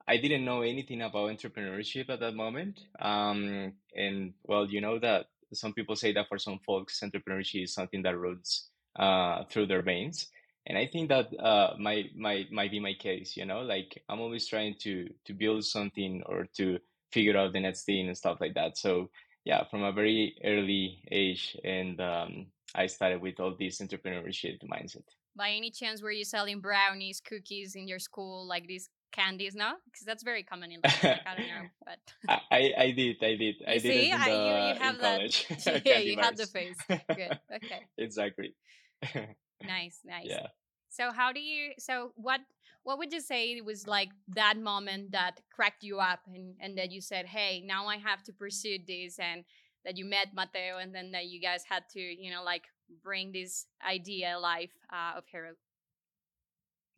I 0.09 0.17
didn't 0.17 0.45
know 0.45 0.63
anything 0.63 1.03
about 1.03 1.31
entrepreneurship 1.31 2.09
at 2.09 2.21
that 2.21 2.35
moment. 2.35 2.81
Um, 2.99 3.75
and 3.95 4.33
well, 4.45 4.67
you 4.67 4.81
know 4.81 4.99
that 4.99 5.27
some 5.53 5.75
people 5.75 5.97
say 5.97 6.13
that 6.15 6.29
for 6.29 6.39
some 6.39 6.59
folks, 6.67 7.01
entrepreneurship 7.01 7.65
is 7.65 7.75
something 7.75 8.03
that 8.03 8.19
runs 8.19 8.71
uh, 8.99 9.45
through 9.51 9.67
their 9.67 9.83
veins. 9.83 10.29
And 10.67 10.79
I 10.79 10.87
think 10.87 11.11
that 11.11 11.29
uh, 11.39 11.75
might 11.79 12.17
might 12.17 12.51
might 12.51 12.71
be 12.71 12.81
my 12.81 12.95
case. 12.95 13.37
You 13.37 13.45
know, 13.45 13.61
like 13.61 14.03
I'm 14.09 14.21
always 14.21 14.47
trying 14.47 14.77
to 14.81 15.09
to 15.27 15.33
build 15.35 15.65
something 15.65 16.23
or 16.27 16.47
to 16.57 16.79
figure 17.13 17.37
out 17.37 17.53
the 17.53 17.61
next 17.61 17.85
thing 17.85 18.07
and 18.07 18.17
stuff 18.17 18.39
like 18.41 18.55
that. 18.55 18.79
So 18.79 19.11
yeah, 19.45 19.65
from 19.71 19.83
a 19.83 19.93
very 19.93 20.37
early 20.45 21.03
age, 21.11 21.57
and 21.65 22.01
um, 22.01 22.47
I 22.75 22.87
started 22.87 23.21
with 23.21 23.41
all 23.41 23.55
this 23.59 23.81
entrepreneurship 23.81 24.59
mindset. 24.65 25.05
By 25.37 25.51
any 25.51 25.71
chance, 25.71 26.03
were 26.03 26.11
you 26.11 26.25
selling 26.25 26.61
brownies, 26.61 27.21
cookies 27.21 27.77
in 27.77 27.87
your 27.89 28.01
school, 28.01 28.47
like 28.47 28.67
these 28.67 28.91
candies? 29.13 29.55
No, 29.55 29.75
because 29.85 30.05
that's 30.05 30.23
very 30.23 30.43
common 30.43 30.73
in 30.73 30.81
like, 30.83 31.05
I 31.05 31.35
don't 31.37 31.49
know, 31.49 31.69
but 31.85 32.39
I, 32.51 32.73
I 32.77 32.91
did, 32.93 33.17
I 33.23 33.37
did, 33.37 33.57
I 33.67 33.73
did 33.73 33.83
see, 33.83 34.11
it 34.11 34.15
in 34.15 34.21
I, 34.21 34.31
the, 34.31 34.37
you, 34.37 34.75
you 34.75 34.81
have 34.81 34.95
in 34.95 35.01
that. 35.65 35.87
yeah, 35.87 35.99
you 35.99 36.17
had 36.19 36.37
the 36.37 36.47
face. 36.47 36.77
Good. 36.89 37.39
Okay. 37.55 37.87
exactly. 37.97 38.55
nice, 39.67 40.01
nice. 40.05 40.27
Yeah. 40.27 40.49
So 40.89 41.13
how 41.13 41.33
do 41.33 41.41
you? 41.41 41.73
So 41.79 42.13
what? 42.17 42.41
What 42.85 42.97
would 42.99 43.13
you 43.13 43.21
say 43.21 43.61
was 43.61 43.87
like 43.87 44.09
that 44.29 44.57
moment 44.57 45.13
that 45.13 45.41
cracked 45.55 45.83
you 45.83 45.99
up 45.99 46.21
and 46.27 46.55
and 46.61 46.79
that 46.79 46.91
you 46.91 47.01
said, 47.01 47.27
"Hey, 47.27 47.63
now 47.65 47.87
I 47.87 47.99
have 47.99 48.23
to 48.25 48.33
pursue 48.33 48.79
this," 48.87 49.19
and 49.19 49.45
that 49.85 49.97
you 49.97 50.05
met 50.05 50.29
Mateo, 50.35 50.79
and 50.79 50.95
then 50.95 51.13
that 51.13 51.27
you 51.27 51.41
guys 51.41 51.65
had 51.69 51.85
to, 51.93 52.01
you 52.01 52.31
know, 52.31 52.43
like 52.43 52.65
bring 53.03 53.33
this 53.33 53.67
idea 53.87 54.37
alive 54.37 54.71
uh, 54.93 55.19
of 55.19 55.25
Heru. 55.31 55.55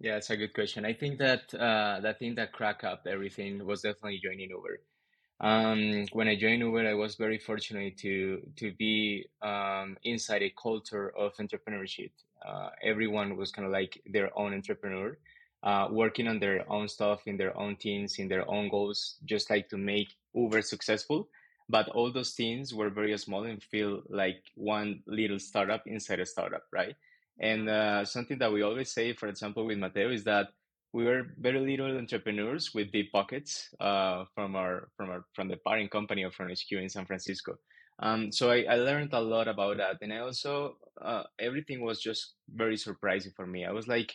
Yeah, 0.00 0.16
it's 0.16 0.30
a 0.30 0.36
good 0.36 0.54
question. 0.54 0.84
I 0.84 0.94
think 0.94 1.18
that 1.18 1.52
uh, 1.54 2.00
the 2.00 2.14
thing 2.14 2.34
that 2.36 2.52
cracked 2.52 2.84
up 2.84 3.06
everything 3.06 3.64
was 3.66 3.82
definitely 3.82 4.20
joining 4.22 4.50
Uber. 4.50 4.80
Um, 5.40 6.06
when 6.12 6.28
I 6.28 6.36
joined 6.36 6.62
Uber, 6.62 6.88
I 6.88 6.94
was 6.94 7.16
very 7.16 7.38
fortunate 7.38 7.98
to 7.98 8.42
to 8.56 8.72
be 8.74 9.26
um, 9.42 9.96
inside 10.04 10.42
a 10.42 10.50
culture 10.62 11.10
of 11.16 11.34
entrepreneurship. 11.36 12.12
Uh, 12.46 12.70
everyone 12.82 13.36
was 13.36 13.52
kind 13.52 13.66
of 13.66 13.72
like 13.72 14.00
their 14.06 14.30
own 14.38 14.54
entrepreneur, 14.54 15.18
uh, 15.62 15.88
working 15.90 16.28
on 16.28 16.40
their 16.40 16.70
own 16.72 16.88
stuff 16.88 17.22
in 17.26 17.36
their 17.36 17.56
own 17.58 17.76
teams, 17.76 18.18
in 18.18 18.28
their 18.28 18.48
own 18.50 18.70
goals, 18.70 19.16
just 19.26 19.50
like 19.50 19.68
to 19.70 19.78
make 19.78 20.08
Uber 20.34 20.62
successful. 20.62 21.28
But 21.68 21.88
all 21.90 22.12
those 22.12 22.34
teams 22.34 22.74
were 22.74 22.90
very 22.90 23.16
small 23.18 23.44
and 23.44 23.62
feel 23.62 24.02
like 24.08 24.42
one 24.56 25.02
little 25.06 25.38
startup 25.38 25.84
inside 25.86 26.20
a 26.20 26.26
startup, 26.26 26.64
right? 26.72 26.96
And 27.40 27.68
uh, 27.68 28.04
something 28.04 28.38
that 28.38 28.52
we 28.52 28.62
always 28.62 28.92
say, 28.92 29.14
for 29.14 29.28
example, 29.28 29.64
with 29.64 29.78
Mateo, 29.78 30.10
is 30.10 30.24
that 30.24 30.48
we 30.92 31.04
were 31.04 31.28
very 31.38 31.60
little 31.60 31.96
entrepreneurs 31.96 32.74
with 32.74 32.92
deep 32.92 33.12
pockets 33.12 33.68
uh, 33.80 34.24
from 34.34 34.56
our 34.56 34.88
from 34.96 35.10
our 35.10 35.24
from 35.34 35.48
the 35.48 35.56
parent 35.66 35.90
company 35.90 36.22
of 36.22 36.34
HQ 36.34 36.72
in 36.72 36.88
San 36.88 37.06
Francisco. 37.06 37.56
Um, 38.02 38.32
so 38.32 38.50
I, 38.50 38.64
I 38.68 38.76
learned 38.76 39.12
a 39.12 39.20
lot 39.20 39.46
about 39.48 39.76
that, 39.78 39.98
and 40.02 40.12
I 40.12 40.18
also 40.18 40.76
uh, 41.00 41.24
everything 41.38 41.82
was 41.82 42.00
just 42.00 42.34
very 42.52 42.76
surprising 42.76 43.32
for 43.36 43.46
me. 43.46 43.64
I 43.64 43.72
was 43.72 43.88
like, 43.88 44.14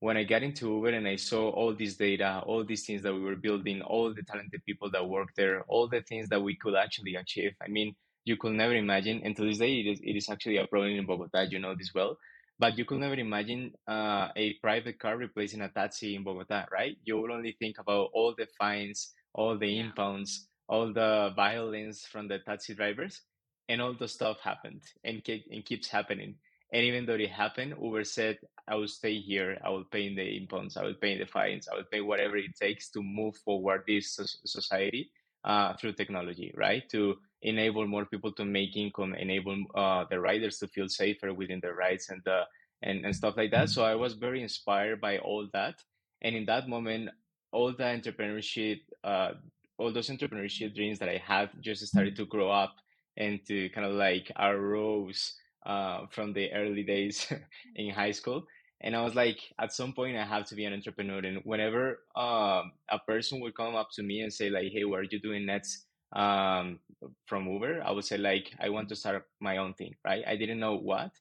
when 0.00 0.16
I 0.16 0.24
got 0.24 0.42
into 0.42 0.74
Uber 0.74 0.90
and 0.90 1.08
I 1.08 1.16
saw 1.16 1.50
all 1.50 1.74
this 1.74 1.96
data, 1.96 2.42
all 2.46 2.64
these 2.64 2.84
things 2.84 3.02
that 3.02 3.14
we 3.14 3.20
were 3.20 3.36
building, 3.36 3.82
all 3.82 4.14
the 4.14 4.22
talented 4.22 4.64
people 4.64 4.90
that 4.92 5.08
work 5.08 5.28
there, 5.36 5.62
all 5.68 5.88
the 5.88 6.02
things 6.02 6.28
that 6.28 6.42
we 6.42 6.56
could 6.56 6.74
actually 6.74 7.16
achieve. 7.16 7.52
I 7.62 7.68
mean, 7.68 7.94
you 8.24 8.36
could 8.36 8.52
never 8.52 8.74
imagine. 8.74 9.20
And 9.24 9.34
to 9.36 9.44
this 9.44 9.58
day, 9.58 9.80
it 9.80 9.86
is, 9.86 10.00
it 10.02 10.16
is 10.16 10.28
actually 10.28 10.58
a 10.58 10.66
problem 10.66 10.92
in 10.92 11.06
Bogota. 11.06 11.42
You 11.42 11.58
know 11.58 11.74
this 11.74 11.92
well. 11.94 12.16
But 12.58 12.78
you 12.78 12.84
could 12.84 12.98
never 12.98 13.14
imagine 13.14 13.72
uh, 13.88 14.28
a 14.36 14.54
private 14.62 14.98
car 14.98 15.16
replacing 15.16 15.60
a 15.60 15.68
taxi 15.68 16.14
in 16.16 16.24
Bogota, 16.24 16.66
right? 16.72 16.96
You 17.04 17.20
would 17.20 17.30
only 17.30 17.56
think 17.58 17.78
about 17.78 18.10
all 18.14 18.34
the 18.36 18.46
fines, 18.58 19.14
all 19.34 19.56
the 19.58 19.68
yeah. 19.68 19.82
impounds, 19.82 20.48
all 20.68 20.92
the 20.92 21.32
violence 21.36 22.04
from 22.06 22.28
the 22.28 22.38
taxi 22.40 22.74
drivers, 22.74 23.22
and 23.68 23.80
all 23.80 23.94
the 23.94 24.08
stuff 24.08 24.38
happened 24.42 24.82
and, 25.04 25.22
ke- 25.24 25.46
and 25.50 25.64
keeps 25.64 25.88
happening. 25.88 26.36
And 26.72 26.84
even 26.84 27.06
though 27.06 27.14
it 27.14 27.30
happened, 27.30 27.74
Uber 27.80 28.04
said, 28.04 28.38
I 28.68 28.74
will 28.74 28.88
stay 28.88 29.18
here. 29.20 29.58
I 29.64 29.70
will 29.70 29.84
pay 29.84 30.14
the 30.14 30.36
impounds. 30.36 30.76
I 30.76 30.84
will 30.84 30.94
pay 31.00 31.16
the 31.18 31.26
fines. 31.26 31.68
I 31.68 31.76
will 31.76 31.84
pay 31.90 32.00
whatever 32.00 32.36
it 32.36 32.56
takes 32.60 32.90
to 32.90 33.02
move 33.02 33.36
forward 33.38 33.84
this 33.86 34.18
society 34.44 35.10
uh, 35.44 35.74
through 35.76 35.92
technology, 35.94 36.52
right? 36.56 36.82
To 36.90 37.16
enable 37.42 37.86
more 37.86 38.04
people 38.04 38.32
to 38.32 38.44
make 38.44 38.76
income, 38.76 39.14
enable 39.14 39.56
uh, 39.74 40.04
the 40.10 40.20
riders 40.20 40.58
to 40.58 40.68
feel 40.68 40.88
safer 40.88 41.32
within 41.32 41.60
their 41.60 41.74
rides 41.74 42.08
and 42.08 42.20
the 42.24 42.42
and, 42.82 43.04
and 43.04 43.14
stuff 43.14 43.36
like 43.36 43.50
that. 43.50 43.68
So 43.70 43.84
I 43.84 43.94
was 43.94 44.14
very 44.14 44.42
inspired 44.42 45.00
by 45.00 45.18
all 45.18 45.48
that. 45.52 45.82
And 46.22 46.36
in 46.36 46.46
that 46.46 46.68
moment, 46.68 47.10
all 47.52 47.72
the 47.72 47.82
entrepreneurship, 47.82 48.80
uh, 49.02 49.32
all 49.78 49.92
those 49.92 50.10
entrepreneurship 50.10 50.74
dreams 50.74 50.98
that 51.00 51.08
I 51.08 51.22
had 51.24 51.50
just 51.60 51.86
started 51.86 52.16
to 52.16 52.26
grow 52.26 52.50
up 52.50 52.76
and 53.16 53.44
to 53.46 53.68
kind 53.70 53.86
of 53.86 53.94
like 53.94 54.30
arose 54.38 55.34
uh, 55.66 56.06
from 56.10 56.32
the 56.32 56.52
early 56.52 56.82
days 56.82 57.26
in 57.76 57.90
high 57.90 58.12
school. 58.12 58.44
And 58.80 58.94
I 58.94 59.02
was 59.02 59.16
like, 59.16 59.40
at 59.58 59.72
some 59.72 59.92
point, 59.92 60.16
I 60.16 60.24
have 60.24 60.44
to 60.46 60.54
be 60.54 60.64
an 60.64 60.72
entrepreneur. 60.72 61.18
And 61.18 61.40
whenever 61.44 62.00
um, 62.14 62.72
a 62.88 62.98
person 63.08 63.40
would 63.40 63.56
come 63.56 63.74
up 63.74 63.88
to 63.94 64.04
me 64.04 64.20
and 64.20 64.32
say, 64.32 64.50
like, 64.50 64.70
hey, 64.72 64.84
what 64.84 65.00
are 65.00 65.08
you 65.10 65.18
doing 65.18 65.46
next 65.46 65.87
um, 66.12 66.78
from 67.26 67.48
Uber? 67.48 67.82
I 67.84 67.90
would 67.90 68.04
say, 68.04 68.18
like, 68.18 68.54
I 68.60 68.70
want 68.70 68.88
to 68.90 68.96
start 68.96 69.26
my 69.40 69.58
own 69.58 69.74
thing, 69.74 69.94
right? 70.04 70.24
I 70.26 70.36
didn't 70.36 70.60
know 70.60 70.76
what. 70.76 71.12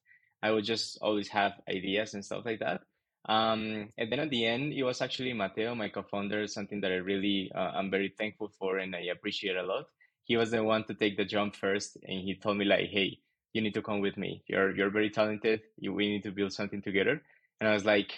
I 0.42 0.52
would 0.52 0.66
just 0.66 0.98
always 1.02 1.30
have 1.30 1.54
ideas 1.70 2.14
and 2.14 2.24
stuff 2.24 2.46
like 2.46 2.60
that. 2.60 2.82
Um, 3.28 3.90
and 3.98 4.12
then 4.12 4.20
at 4.20 4.30
the 4.30 4.46
end, 4.46 4.74
it 4.74 4.84
was 4.84 5.02
actually 5.02 5.34
Mateo, 5.34 5.76
my 5.76 5.90
co-founder, 5.90 6.48
something 6.48 6.80
that 6.82 6.92
I 6.92 6.96
really, 6.98 7.52
uh, 7.54 7.72
I'm 7.76 7.92
very 7.92 8.14
thankful 8.18 8.52
for 8.58 8.78
and 8.78 8.96
I 8.96 9.02
appreciate 9.12 9.58
a 9.58 9.64
lot. 9.64 9.86
He 10.24 10.38
was 10.38 10.52
the 10.52 10.64
one 10.64 10.84
to 10.86 10.94
take 10.94 11.18
the 11.18 11.26
jump 11.26 11.56
first, 11.56 11.98
and 12.04 12.20
he 12.22 12.36
told 12.36 12.58
me 12.58 12.66
like, 12.66 12.90
"Hey, 12.90 13.20
you 13.54 13.62
need 13.62 13.74
to 13.76 13.82
come 13.82 14.02
with 14.02 14.18
me. 14.18 14.44
You're 14.48 14.76
you're 14.76 14.90
very 14.90 15.10
talented. 15.10 15.62
You, 15.78 15.94
we 15.94 16.10
need 16.10 16.24
to 16.24 16.32
build 16.32 16.52
something 16.54 16.82
together." 16.82 17.22
And 17.60 17.70
I 17.70 17.74
was 17.74 17.86
like, 17.86 18.14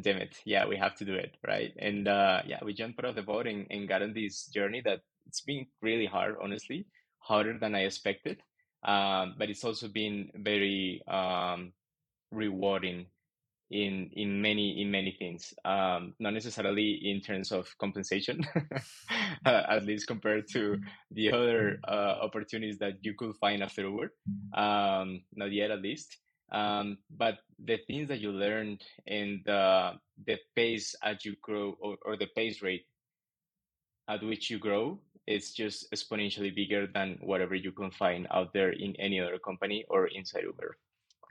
"Damn 0.00 0.18
it, 0.18 0.36
yeah, 0.44 0.66
we 0.66 0.76
have 0.76 0.96
to 0.96 1.04
do 1.04 1.14
it, 1.14 1.36
right?" 1.46 1.72
And 1.78 2.06
uh, 2.08 2.42
yeah, 2.46 2.58
we 2.62 2.74
jumped 2.74 2.98
out 3.00 3.06
of 3.06 3.14
the 3.16 3.22
boat 3.22 3.46
and, 3.46 3.66
and 3.70 3.88
got 3.88 4.02
on 4.02 4.12
this 4.12 4.46
journey 4.46 4.82
that 4.84 5.00
it's 5.26 5.40
been 5.42 5.66
really 5.82 6.06
hard, 6.06 6.36
honestly, 6.42 6.86
harder 7.20 7.58
than 7.58 7.74
I 7.74 7.80
expected. 7.84 8.42
Um, 8.82 9.34
but 9.38 9.50
it's 9.50 9.64
also 9.64 9.88
been 9.88 10.30
very 10.34 11.02
um, 11.06 11.72
rewarding 12.32 13.06
in 13.70 14.10
in 14.14 14.42
many 14.42 14.80
in 14.82 14.90
many 14.90 15.12
things 15.12 15.54
um 15.64 16.12
not 16.18 16.32
necessarily 16.32 16.90
in 17.08 17.20
terms 17.20 17.52
of 17.52 17.72
compensation 17.78 18.40
uh, 19.46 19.62
at 19.68 19.84
least 19.84 20.08
compared 20.08 20.44
to 20.48 20.76
the 21.12 21.30
other 21.32 21.78
uh, 21.86 22.16
opportunities 22.20 22.78
that 22.78 22.94
you 23.02 23.14
could 23.14 23.34
find 23.36 23.62
afterward 23.62 24.10
um 24.54 25.22
not 25.34 25.52
yet 25.52 25.70
at 25.70 25.80
least 25.82 26.18
um 26.52 26.98
but 27.16 27.38
the 27.64 27.78
things 27.86 28.08
that 28.08 28.20
you 28.20 28.32
learned 28.32 28.82
and 29.06 29.40
the 29.46 29.92
the 30.26 30.36
pace 30.56 30.94
as 31.04 31.24
you 31.24 31.36
grow 31.40 31.76
or, 31.80 31.96
or 32.04 32.16
the 32.16 32.28
pace 32.34 32.62
rate 32.62 32.86
at 34.08 34.22
which 34.24 34.50
you 34.50 34.58
grow 34.58 34.98
is 35.30 35.52
just 35.52 35.90
exponentially 35.92 36.54
bigger 36.54 36.86
than 36.86 37.18
whatever 37.22 37.54
you 37.54 37.72
can 37.72 37.90
find 37.90 38.26
out 38.30 38.52
there 38.52 38.72
in 38.72 38.94
any 38.96 39.20
other 39.20 39.38
company 39.38 39.84
or 39.88 40.08
inside 40.08 40.44
uber 40.44 40.76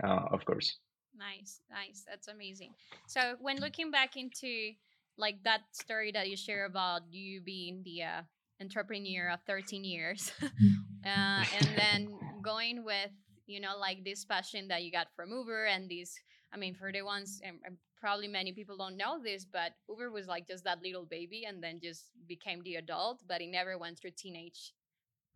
uh, 0.03 0.25
of 0.31 0.43
course 0.45 0.79
Nice, 1.19 1.59
nice. 1.69 2.05
That's 2.07 2.27
amazing. 2.27 2.73
So 3.07 3.35
when 3.41 3.59
looking 3.59 3.91
back 3.91 4.15
into 4.15 4.71
like 5.17 5.43
that 5.43 5.61
story 5.71 6.11
that 6.13 6.29
you 6.29 6.37
share 6.37 6.65
about 6.65 7.01
you 7.11 7.41
being 7.41 7.83
the 7.83 8.03
uh, 8.03 8.21
entrepreneur 8.61 9.29
of 9.29 9.41
13 9.45 9.83
years, 9.83 10.31
uh, 10.41 11.43
and 11.43 11.67
then 11.75 12.17
going 12.41 12.85
with 12.85 13.11
you 13.47 13.59
know 13.59 13.77
like 13.77 14.03
this 14.05 14.23
passion 14.23 14.67
that 14.69 14.83
you 14.83 14.91
got 14.91 15.07
from 15.15 15.31
Uber 15.31 15.65
and 15.65 15.89
these. 15.89 16.15
I 16.53 16.57
mean, 16.57 16.73
for 16.75 16.91
the 16.91 17.01
ones, 17.03 17.41
and, 17.43 17.57
and 17.65 17.77
probably 17.99 18.27
many 18.27 18.53
people 18.53 18.77
don't 18.77 18.97
know 18.97 19.19
this, 19.23 19.45
but 19.45 19.73
Uber 19.87 20.11
was 20.11 20.27
like 20.27 20.47
just 20.47 20.63
that 20.63 20.81
little 20.81 21.05
baby, 21.05 21.43
and 21.47 21.61
then 21.63 21.79
just 21.81 22.05
became 22.27 22.61
the 22.63 22.75
adult, 22.75 23.21
but 23.27 23.41
he 23.41 23.47
never 23.47 23.77
went 23.77 23.99
through 23.99 24.11
teenage 24.17 24.73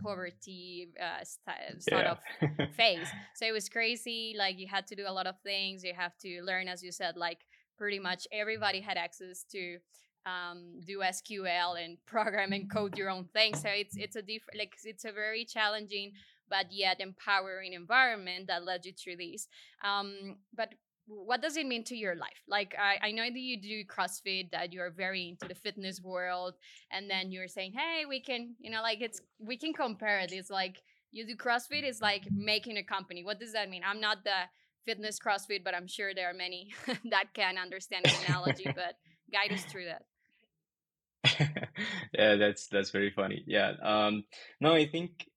poverty 0.01 0.89
uh, 1.01 1.23
st- 1.23 1.83
sort 1.83 2.05
Yeah. 2.05 2.11
of 2.11 2.71
phase. 2.75 3.07
So 3.35 3.45
it 3.45 3.51
was 3.51 3.69
crazy. 3.69 4.35
Like 4.37 4.57
you 4.59 4.67
had 4.67 4.87
to 4.87 4.95
do 4.95 5.05
a 5.07 5.11
lot 5.13 5.27
of 5.27 5.35
things. 5.43 5.83
You 5.83 5.93
have 5.93 6.17
to 6.19 6.41
learn, 6.43 6.67
as 6.67 6.83
you 6.83 6.91
said, 6.91 7.15
like 7.15 7.39
pretty 7.77 7.99
much 7.99 8.27
everybody 8.31 8.81
had 8.81 8.97
access 8.97 9.43
to 9.51 9.77
um, 10.25 10.79
do 10.85 10.99
SQL 10.99 11.83
and 11.83 11.97
program 12.05 12.53
and 12.53 12.69
code 12.71 12.97
your 12.97 13.09
own 13.09 13.25
thing. 13.33 13.55
So 13.55 13.69
it's 13.69 13.95
it's 13.97 14.15
a 14.15 14.21
different 14.21 14.57
like 14.57 14.73
it's 14.83 15.05
a 15.05 15.11
very 15.11 15.45
challenging 15.45 16.13
but 16.49 16.67
yet 16.71 16.99
empowering 16.99 17.73
environment 17.73 18.47
that 18.47 18.63
led 18.65 18.85
you 18.85 18.91
through 18.93 19.15
this. 19.15 19.47
Um, 19.83 20.35
but 20.53 20.73
what 21.05 21.41
does 21.41 21.57
it 21.57 21.65
mean 21.65 21.83
to 21.85 21.95
your 21.95 22.15
life? 22.15 22.41
Like 22.47 22.75
I, 22.79 23.07
I 23.07 23.11
know 23.11 23.23
that 23.23 23.39
you 23.39 23.61
do 23.61 23.83
CrossFit, 23.85 24.51
that 24.51 24.71
you're 24.71 24.91
very 24.91 25.29
into 25.29 25.47
the 25.47 25.55
fitness 25.55 26.01
world, 26.01 26.55
and 26.91 27.09
then 27.09 27.31
you're 27.31 27.47
saying, 27.47 27.73
hey, 27.73 28.05
we 28.07 28.21
can, 28.21 28.55
you 28.59 28.71
know, 28.71 28.81
like 28.81 29.01
it's 29.01 29.21
we 29.39 29.57
can 29.57 29.73
compare 29.73 30.19
it. 30.19 30.31
It's 30.31 30.49
like 30.49 30.81
you 31.11 31.25
do 31.25 31.35
CrossFit, 31.35 31.83
it's 31.83 32.01
like 32.01 32.23
making 32.31 32.77
a 32.77 32.83
company. 32.83 33.23
What 33.23 33.39
does 33.39 33.53
that 33.53 33.69
mean? 33.69 33.81
I'm 33.85 33.99
not 33.99 34.23
the 34.23 34.47
fitness 34.85 35.19
CrossFit, 35.19 35.63
but 35.63 35.75
I'm 35.75 35.87
sure 35.87 36.13
there 36.13 36.29
are 36.29 36.33
many 36.33 36.73
that 37.11 37.33
can 37.33 37.57
understand 37.57 38.05
the 38.05 38.15
analogy, 38.27 38.65
but 38.75 38.95
guide 39.31 39.53
us 39.53 39.63
through 39.65 39.85
that. 39.85 40.03
Yeah, 42.13 42.35
that's 42.35 42.67
that's 42.67 42.91
very 42.91 43.11
funny. 43.11 43.43
Yeah. 43.47 43.73
Um, 43.81 44.23
no, 44.61 44.73
I 44.73 44.85
think 44.87 45.27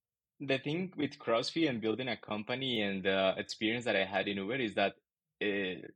the 0.40 0.58
thing 0.58 0.92
with 0.96 1.18
CrossFit 1.18 1.70
and 1.70 1.80
building 1.80 2.08
a 2.08 2.16
company 2.16 2.82
and 2.82 3.02
the 3.02 3.34
experience 3.38 3.84
that 3.86 3.96
I 3.96 4.04
had 4.04 4.28
in 4.28 4.36
Uber 4.36 4.56
is 4.56 4.74
that 4.74 4.94
uh, 5.42 5.86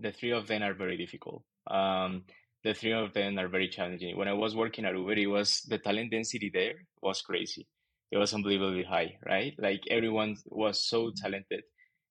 the 0.00 0.12
three 0.12 0.32
of 0.32 0.46
them 0.46 0.62
are 0.62 0.74
very 0.74 0.96
difficult. 0.96 1.42
Um, 1.70 2.24
the 2.64 2.74
three 2.74 2.92
of 2.92 3.12
them 3.14 3.38
are 3.38 3.48
very 3.48 3.68
challenging. 3.68 4.16
When 4.16 4.28
I 4.28 4.32
was 4.32 4.56
working 4.56 4.84
at 4.84 4.94
Uber, 4.94 5.12
it 5.12 5.26
was 5.26 5.62
the 5.68 5.78
talent 5.78 6.10
density 6.10 6.50
there 6.52 6.74
was 7.02 7.22
crazy. 7.22 7.66
It 8.10 8.18
was 8.18 8.34
unbelievably 8.34 8.84
high, 8.84 9.18
right? 9.26 9.54
Like 9.58 9.82
everyone 9.90 10.36
was 10.46 10.82
so 10.82 11.12
talented. 11.14 11.62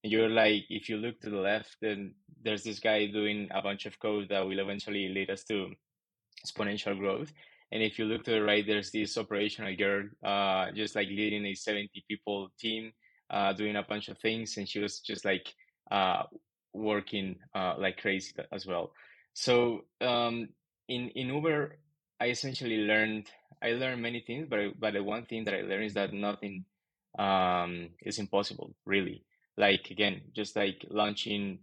And 0.04 0.12
you're 0.12 0.30
like, 0.30 0.66
if 0.70 0.90
you 0.90 0.98
look 0.98 1.20
to 1.22 1.30
the 1.30 1.38
left, 1.38 1.76
then 1.82 2.14
there's 2.44 2.64
this 2.64 2.80
guy 2.80 3.08
doing 3.08 3.50
a 3.54 3.62
bunch 3.62 3.86
of 3.86 4.00
code 4.00 4.30
that 4.30 4.46
will 4.46 4.60
eventually 4.60 5.10
lead 5.10 5.30
us 5.30 5.44
to 5.46 5.72
exponential 6.46 6.98
growth. 6.98 7.32
And 7.72 7.84
if 7.84 8.00
you 8.00 8.06
look 8.06 8.24
to 8.26 8.32
the 8.32 8.44
right, 8.44 8.66
there's 8.66 8.92
this 8.92 9.18
operational 9.18 9.76
girl, 9.76 10.08
uh, 10.24 10.72
just 10.72 10.96
like 10.96 11.10
leading 11.10 11.46
a 11.46 11.56
70 11.56 11.90
people 12.08 12.50
team, 12.60 12.94
uh, 13.30 13.54
doing 13.54 13.76
a 13.76 13.84
bunch 13.84 14.08
of 14.08 14.18
things. 14.20 14.56
And 14.58 14.70
she 14.70 14.80
was 14.80 15.00
just 15.00 15.26
like, 15.26 15.54
uh, 15.92 16.24
working, 16.78 17.38
uh, 17.56 17.76
like 17.78 17.98
crazy 17.98 18.34
as 18.52 18.66
well. 18.66 18.92
So, 19.34 19.86
um, 20.02 20.50
in, 20.88 21.10
in 21.10 21.28
Uber, 21.28 21.78
I 22.20 22.28
essentially 22.30 22.78
learned, 22.78 23.30
I 23.62 23.72
learned 23.72 24.02
many 24.02 24.22
things, 24.22 24.48
but, 24.50 24.80
but 24.80 24.94
the 24.94 25.04
one 25.04 25.26
thing 25.26 25.46
that 25.46 25.54
I 25.54 25.62
learned 25.62 25.86
is 25.86 25.94
that 25.96 26.14
nothing, 26.14 26.66
um, 27.20 27.90
is 28.02 28.20
impossible, 28.20 28.76
really. 28.86 29.24
Like, 29.58 29.90
again, 29.92 30.22
just 30.36 30.56
like 30.56 30.86
launching 30.90 31.60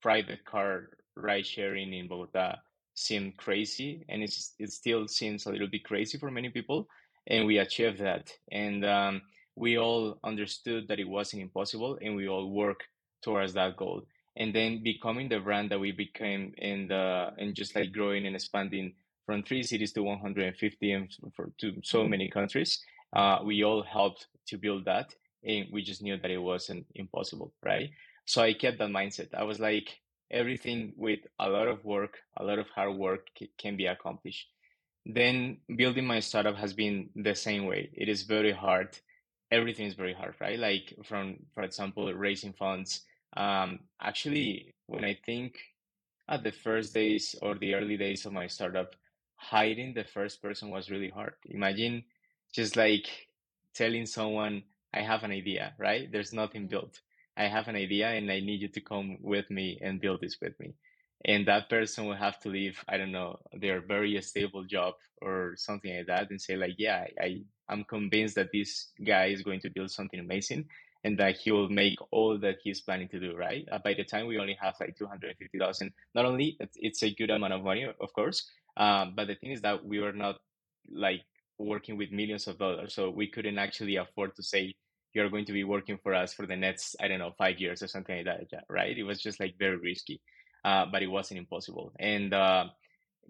private 0.00 0.44
car 0.44 0.90
ride 1.16 1.46
sharing 1.46 1.92
in 1.94 2.08
Bogota 2.08 2.56
seemed 2.94 3.36
crazy, 3.36 4.04
and 4.08 4.22
it's 4.22 4.54
it 4.58 4.72
still 4.72 5.08
seems 5.08 5.46
a 5.46 5.50
little 5.50 5.66
bit 5.66 5.84
crazy 5.84 6.18
for 6.18 6.30
many 6.30 6.50
people. 6.50 6.88
And 7.26 7.46
we 7.46 7.58
achieved 7.58 8.00
that, 8.00 8.30
and 8.52 8.84
um, 8.84 9.22
we 9.56 9.78
all 9.78 10.18
understood 10.22 10.88
that 10.88 11.00
it 11.00 11.08
wasn't 11.08 11.42
impossible, 11.42 11.98
and 12.02 12.14
we 12.16 12.28
all 12.28 12.50
work 12.50 12.84
towards 13.22 13.54
that 13.54 13.76
goal. 13.76 14.02
And 14.36 14.54
then 14.54 14.82
becoming 14.82 15.28
the 15.28 15.38
brand 15.38 15.70
that 15.70 15.78
we 15.78 15.92
became, 15.92 16.54
and 16.58 16.90
uh, 16.90 17.30
and 17.38 17.54
just 17.54 17.76
like 17.76 17.92
growing 17.92 18.26
and 18.26 18.34
expanding 18.34 18.94
from 19.26 19.42
three 19.42 19.62
cities 19.62 19.92
to 19.92 20.02
150 20.02 20.92
and 20.92 21.08
for, 21.34 21.50
to 21.58 21.80
so 21.82 22.06
many 22.06 22.28
countries, 22.28 22.82
uh, 23.14 23.38
we 23.44 23.62
all 23.62 23.82
helped 23.82 24.26
to 24.48 24.58
build 24.58 24.84
that, 24.86 25.14
and 25.44 25.66
we 25.72 25.82
just 25.82 26.02
knew 26.02 26.16
that 26.16 26.30
it 26.30 26.38
wasn't 26.38 26.84
impossible, 26.94 27.52
right? 27.62 27.90
So 28.26 28.42
I 28.42 28.54
kept 28.54 28.78
that 28.78 28.90
mindset. 28.90 29.34
I 29.34 29.44
was 29.44 29.60
like, 29.60 30.00
everything 30.30 30.92
with 30.96 31.20
a 31.38 31.48
lot 31.48 31.68
of 31.68 31.84
work, 31.84 32.18
a 32.38 32.44
lot 32.44 32.58
of 32.58 32.68
hard 32.68 32.96
work 32.96 33.28
can 33.58 33.76
be 33.76 33.86
accomplished. 33.86 34.48
Then 35.06 35.58
building 35.76 36.06
my 36.06 36.20
startup 36.20 36.56
has 36.56 36.72
been 36.72 37.10
the 37.14 37.34
same 37.34 37.66
way. 37.66 37.90
It 37.94 38.08
is 38.08 38.22
very 38.22 38.52
hard. 38.52 38.98
Everything 39.50 39.86
is 39.86 39.94
very 39.94 40.14
hard, 40.14 40.34
right? 40.40 40.58
Like 40.58 40.94
from, 41.04 41.36
for 41.54 41.62
example, 41.62 42.12
raising 42.12 42.54
funds. 42.54 43.02
Um, 43.36 43.80
actually, 44.00 44.74
when 44.86 45.04
I 45.04 45.18
think 45.24 45.58
at 46.28 46.42
the 46.44 46.52
first 46.52 46.94
days 46.94 47.34
or 47.42 47.56
the 47.56 47.74
early 47.74 47.96
days 47.96 48.26
of 48.26 48.32
my 48.32 48.46
startup, 48.46 48.94
hiding 49.36 49.94
the 49.94 50.04
first 50.04 50.42
person 50.42 50.70
was 50.70 50.90
really 50.90 51.10
hard. 51.10 51.34
Imagine 51.46 52.04
just 52.52 52.76
like 52.76 53.28
telling 53.74 54.06
someone, 54.06 54.62
I 54.92 55.00
have 55.02 55.24
an 55.24 55.32
idea, 55.32 55.74
right? 55.78 56.10
There's 56.10 56.32
nothing 56.32 56.68
Mhm. 56.68 56.70
built. 56.70 57.00
I 57.36 57.46
have 57.48 57.68
an 57.68 57.76
idea 57.76 58.10
and 58.10 58.30
I 58.30 58.40
need 58.40 58.60
you 58.62 58.68
to 58.68 58.80
come 58.80 59.18
with 59.20 59.50
me 59.50 59.78
and 59.82 60.00
build 60.00 60.20
this 60.20 60.40
with 60.40 60.58
me. 60.60 60.74
And 61.24 61.46
that 61.48 61.68
person 61.68 62.06
will 62.06 62.14
have 62.16 62.38
to 62.40 62.48
leave, 62.48 62.84
I 62.88 62.96
don't 62.98 63.12
know, 63.12 63.40
their 63.52 63.80
very 63.80 64.20
stable 64.22 64.64
job 64.64 64.94
or 65.22 65.54
something 65.56 65.94
like 65.96 66.06
that 66.06 66.30
and 66.30 66.40
say 66.40 66.56
like, 66.56 66.74
yeah, 66.78 67.06
I, 67.20 67.42
I'm 67.68 67.84
convinced 67.84 68.34
that 68.36 68.50
this 68.52 68.90
guy 69.04 69.26
is 69.26 69.42
going 69.42 69.60
to 69.60 69.70
build 69.70 69.90
something 69.90 70.20
amazing 70.20 70.68
and 71.04 71.18
that 71.18 71.36
he 71.36 71.52
will 71.52 71.68
make 71.68 71.98
all 72.10 72.38
that 72.38 72.56
he's 72.62 72.80
planning 72.80 73.08
to 73.08 73.20
do, 73.20 73.36
right? 73.36 73.68
Uh, 73.70 73.78
by 73.84 73.94
the 73.94 74.04
time 74.04 74.26
we 74.26 74.38
only 74.38 74.56
have 74.60 74.74
like 74.80 74.96
250,000, 74.96 75.92
not 76.14 76.24
only 76.24 76.56
it's, 76.60 77.02
a 77.02 77.14
good 77.14 77.30
amount 77.30 77.52
of 77.52 77.62
money, 77.62 77.84
of 77.84 78.12
course, 78.14 78.50
um, 78.76 79.12
but 79.14 79.26
the 79.26 79.34
thing 79.36 79.52
is 79.52 79.60
that 79.60 79.84
we 79.84 80.00
were 80.00 80.12
not 80.12 80.36
like 80.90 81.22
working 81.58 81.96
with 81.96 82.10
millions 82.10 82.46
of 82.48 82.58
dollars. 82.58 82.94
So 82.94 83.10
we 83.10 83.28
couldn't 83.28 83.58
actually 83.58 83.96
afford 83.96 84.34
to 84.36 84.42
say, 84.42 84.74
you're 85.12 85.30
going 85.30 85.44
to 85.44 85.52
be 85.52 85.62
working 85.64 85.98
for 86.02 86.14
us 86.14 86.34
for 86.34 86.46
the 86.46 86.56
next, 86.56 86.96
I 87.00 87.06
don't 87.08 87.20
know, 87.20 87.32
five 87.38 87.58
years 87.60 87.82
or 87.82 87.86
something 87.86 88.24
like 88.26 88.50
that, 88.50 88.64
right? 88.68 88.96
It 88.96 89.04
was 89.04 89.20
just 89.20 89.38
like 89.38 89.54
very 89.58 89.76
risky, 89.76 90.20
uh, 90.64 90.86
but 90.90 91.02
it 91.02 91.06
wasn't 91.06 91.38
impossible. 91.38 91.92
And 92.00 92.34
uh, 92.34 92.66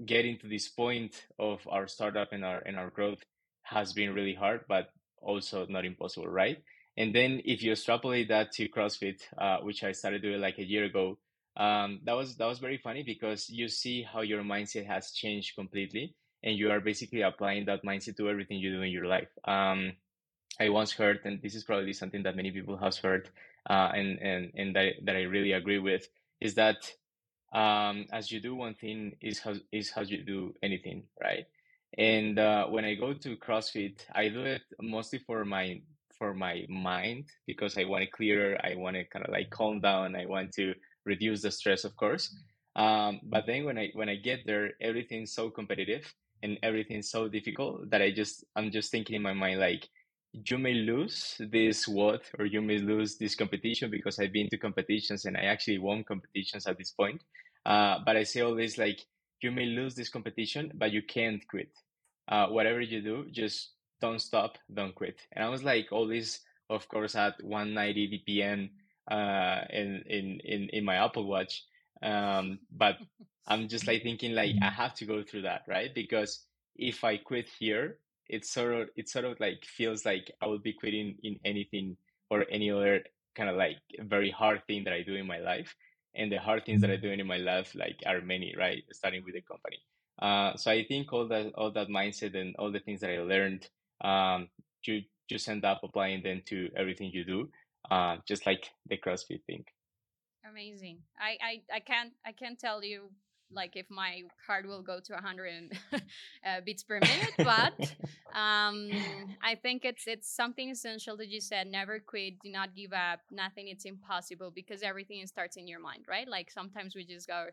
getting 0.07 0.39
to 0.39 0.49
this 0.49 0.69
point 0.69 1.27
of 1.39 1.61
our 1.69 1.87
startup 1.87 2.33
and 2.33 2.45
our 2.45 2.59
and 2.61 2.77
our 2.77 2.91
growth 2.91 3.23
has 3.65 3.93
been 3.93 4.15
really 4.15 4.35
hard, 4.35 4.63
but 4.69 4.89
also 5.21 5.67
not 5.69 5.85
impossible, 5.85 6.29
right? 6.29 6.59
And 6.97 7.15
then 7.15 7.43
if 7.45 7.63
you 7.63 7.73
extrapolate 7.73 8.29
that 8.29 8.53
to 8.53 8.69
CrossFit, 8.69 9.23
uh, 9.37 9.59
which 9.59 9.83
I 9.83 9.93
started 9.93 10.23
doing 10.23 10.41
like 10.41 10.59
a 10.59 10.65
year 10.65 10.85
ago, 10.85 11.19
um, 11.57 12.01
that 12.05 12.15
was 12.15 12.37
that 12.37 12.47
was 12.47 12.59
very 12.59 12.79
funny 12.79 13.03
because 13.03 13.49
you 13.49 13.69
see 13.69 14.03
how 14.03 14.23
your 14.23 14.43
mindset 14.43 14.87
has 14.87 15.13
changed 15.13 15.55
completely, 15.55 16.15
and 16.43 16.57
you 16.57 16.71
are 16.71 16.81
basically 16.81 17.23
applying 17.23 17.65
that 17.67 17.85
mindset 17.85 18.17
to 18.17 18.29
everything 18.29 18.59
you 18.59 18.73
do 18.73 18.83
in 18.83 18.91
your 18.91 19.07
life. 19.07 19.29
Um, 19.45 19.93
I 20.61 20.69
once 20.69 20.93
heard, 20.93 21.21
and 21.25 21.41
this 21.43 21.55
is 21.55 21.65
probably 21.65 21.93
something 21.93 22.23
that 22.25 22.37
many 22.37 22.51
people 22.51 22.77
have 22.77 22.97
heard, 22.97 23.29
uh, 23.69 23.91
and 23.95 24.19
and 24.21 24.53
and 24.55 24.77
that 24.77 24.95
that 25.05 25.17
I 25.17 25.23
really 25.23 25.53
agree 25.53 25.79
with, 25.79 26.09
is 26.41 26.55
that 26.55 26.93
um, 27.53 28.07
as 28.13 28.31
you 28.31 28.41
do 28.41 28.55
one 28.55 28.75
thing 28.75 29.17
is 29.21 29.39
how 29.39 29.55
is 29.73 29.91
how 29.91 30.03
you 30.03 30.23
do 30.23 30.55
anything, 30.63 31.05
right? 31.21 31.47
And 31.97 32.39
uh, 32.39 32.67
when 32.67 32.85
I 32.85 32.95
go 32.95 33.15
to 33.15 33.37
CrossFit, 33.37 34.01
I 34.13 34.29
do 34.29 34.41
it 34.41 34.63
mostly 34.81 35.21
for 35.21 35.45
my 35.45 35.81
for 36.19 36.35
my 36.35 36.65
mind 36.69 37.27
because 37.47 37.77
I 37.79 37.85
want 37.85 38.05
it 38.05 38.13
clearer. 38.13 38.59
I 38.65 38.75
want 38.77 38.97
to 38.97 39.05
kind 39.05 39.25
of 39.25 39.33
like 39.33 39.51
calm 39.51 39.81
down. 39.81 40.17
I 40.17 40.27
want 40.27 40.53
to 40.55 40.75
reduce 41.05 41.43
the 41.43 41.51
stress, 41.51 41.85
of 41.85 41.97
course. 41.97 42.35
Um, 42.77 43.21
but 43.25 43.47
then 43.47 43.65
when 43.65 43.79
I 43.79 43.91
when 43.95 44.09
I 44.09 44.17
get 44.17 44.41
there, 44.47 44.73
everything's 44.81 45.33
so 45.33 45.51
competitive 45.51 46.13
and 46.43 46.59
everything's 46.63 47.11
so 47.11 47.29
difficult 47.29 47.91
that 47.91 48.03
I 48.03 48.11
just 48.11 48.45
I'm 48.57 48.71
just 48.71 48.91
thinking 48.91 49.17
in 49.17 49.23
my 49.23 49.33
mind 49.33 49.61
like 49.61 49.89
you 50.33 50.59
may 50.59 50.75
lose 50.75 51.37
this 51.39 51.87
what 51.87 52.23
or 52.39 52.45
you 52.45 52.61
may 52.61 52.79
lose 52.79 53.17
this 53.17 53.37
competition 53.37 53.91
because 53.91 54.19
I've 54.19 54.33
been 54.33 54.49
to 54.51 54.59
competitions 54.59 55.25
and 55.27 55.37
I 55.37 55.43
actually 55.43 55.79
won 55.79 56.03
competitions 56.03 56.67
at 56.67 56.77
this 56.77 56.91
point. 56.91 57.23
Uh, 57.65 57.99
but 58.05 58.17
I 58.17 58.25
say 58.25 58.41
always 58.41 58.77
like 58.77 59.01
you 59.41 59.53
may 59.53 59.67
lose 59.67 59.95
this 59.95 60.09
competition, 60.09 60.73
but 60.75 60.91
you 60.91 61.03
can't 61.03 61.47
quit. 61.49 61.71
Uh, 62.29 62.49
whatever 62.49 62.81
you 62.81 63.01
do, 63.03 63.27
just 63.31 63.71
don't 64.05 64.21
stop, 64.21 64.59
don't 64.73 64.95
quit. 64.95 65.17
And 65.33 65.45
I 65.45 65.49
was 65.49 65.63
like 65.65 65.89
always, 65.91 66.41
of 66.69 66.87
course, 66.89 67.15
at 67.15 67.35
190 67.43 68.25
BPM 68.29 68.71
uh, 69.11 69.65
in, 69.71 70.03
in 70.17 70.27
in 70.45 70.61
in 70.77 70.85
my 70.85 70.97
Apple 71.05 71.27
Watch. 71.27 71.65
Um, 72.03 72.59
but 72.71 72.97
I'm 73.47 73.69
just 73.75 73.87
like 73.87 74.03
thinking 74.03 74.33
like 74.35 74.55
I 74.63 74.71
have 74.71 74.95
to 74.97 75.07
go 75.07 75.23
through 75.23 75.43
that, 75.43 75.63
right? 75.67 75.95
Because 75.95 76.45
if 76.77 77.05
I 77.05 77.17
quit 77.17 77.49
here, 77.59 77.99
it's 78.29 78.53
sort 78.53 78.75
of 78.75 78.89
it 78.97 79.09
sort 79.09 79.25
of 79.25 79.41
like 79.41 79.65
feels 79.65 80.05
like 80.05 80.31
I 80.43 80.47
will 80.47 80.65
be 80.69 80.75
quitting 80.75 81.17
in 81.23 81.39
anything 81.45 81.97
or 82.31 82.45
any 82.51 82.71
other 82.71 83.05
kind 83.37 83.49
of 83.51 83.57
like 83.57 83.79
very 84.01 84.31
hard 84.31 84.63
thing 84.67 84.85
that 84.85 84.93
I 84.93 85.03
do 85.03 85.15
in 85.15 85.27
my 85.27 85.39
life. 85.39 85.75
And 86.17 86.31
the 86.31 86.39
hard 86.39 86.65
things 86.65 86.81
that 86.83 86.91
I 86.91 86.97
do 86.97 87.11
in 87.11 87.27
my 87.27 87.39
life 87.39 87.75
like 87.75 87.99
are 88.07 88.21
many, 88.21 88.55
right? 88.57 88.83
Starting 88.93 89.25
with 89.25 89.35
the 89.35 89.41
company. 89.41 89.79
Uh, 90.21 90.57
so 90.57 90.71
I 90.71 90.85
think 90.85 91.13
all 91.13 91.27
that 91.29 91.53
all 91.55 91.73
that 91.73 91.89
mindset 91.89 92.35
and 92.41 92.55
all 92.59 92.71
the 92.71 92.81
things 92.81 93.01
that 93.01 93.11
I 93.11 93.19
learned, 93.19 93.69
um, 94.01 94.49
you 94.85 95.03
just 95.29 95.49
end 95.49 95.65
up 95.65 95.81
applying 95.83 96.23
them 96.23 96.43
to 96.47 96.69
everything 96.77 97.11
you 97.13 97.25
do, 97.25 97.49
uh, 97.91 98.17
just 98.27 98.47
like 98.47 98.71
the 98.89 98.97
CrossFit 98.97 99.43
thing. 99.47 99.65
Amazing. 100.49 100.99
I, 101.19 101.39
I 101.43 101.77
I 101.77 101.81
can't 101.81 102.13
I 102.27 102.33
can't 102.33 102.59
tell 102.59 102.85
you 102.85 103.11
like 103.51 103.77
if 103.77 103.87
my 103.91 104.23
heart 104.47 104.67
will 104.67 104.83
go 104.83 105.01
to 105.01 105.13
100 105.13 105.73
uh, 105.93 105.99
beats 106.65 106.83
per 106.83 106.99
minute 107.01 107.35
but 107.39 107.73
um, 108.35 108.91
i 109.43 109.55
think 109.55 109.85
it's 109.85 110.07
it's 110.07 110.35
something 110.35 110.71
essential 110.71 111.17
that 111.17 111.29
you 111.29 111.41
said 111.41 111.67
never 111.67 111.99
quit 112.01 112.39
do 112.41 112.51
not 112.51 112.75
give 112.75 112.93
up 112.93 113.21
nothing 113.31 113.69
it's 113.69 113.85
impossible 113.85 114.51
because 114.51 114.83
everything 114.83 115.25
starts 115.27 115.57
in 115.57 115.69
your 115.69 115.81
mind 115.81 116.05
right 116.09 116.29
like 116.29 116.51
sometimes 116.51 116.95
we 116.95 117.05
just 117.05 117.29
go 117.29 117.47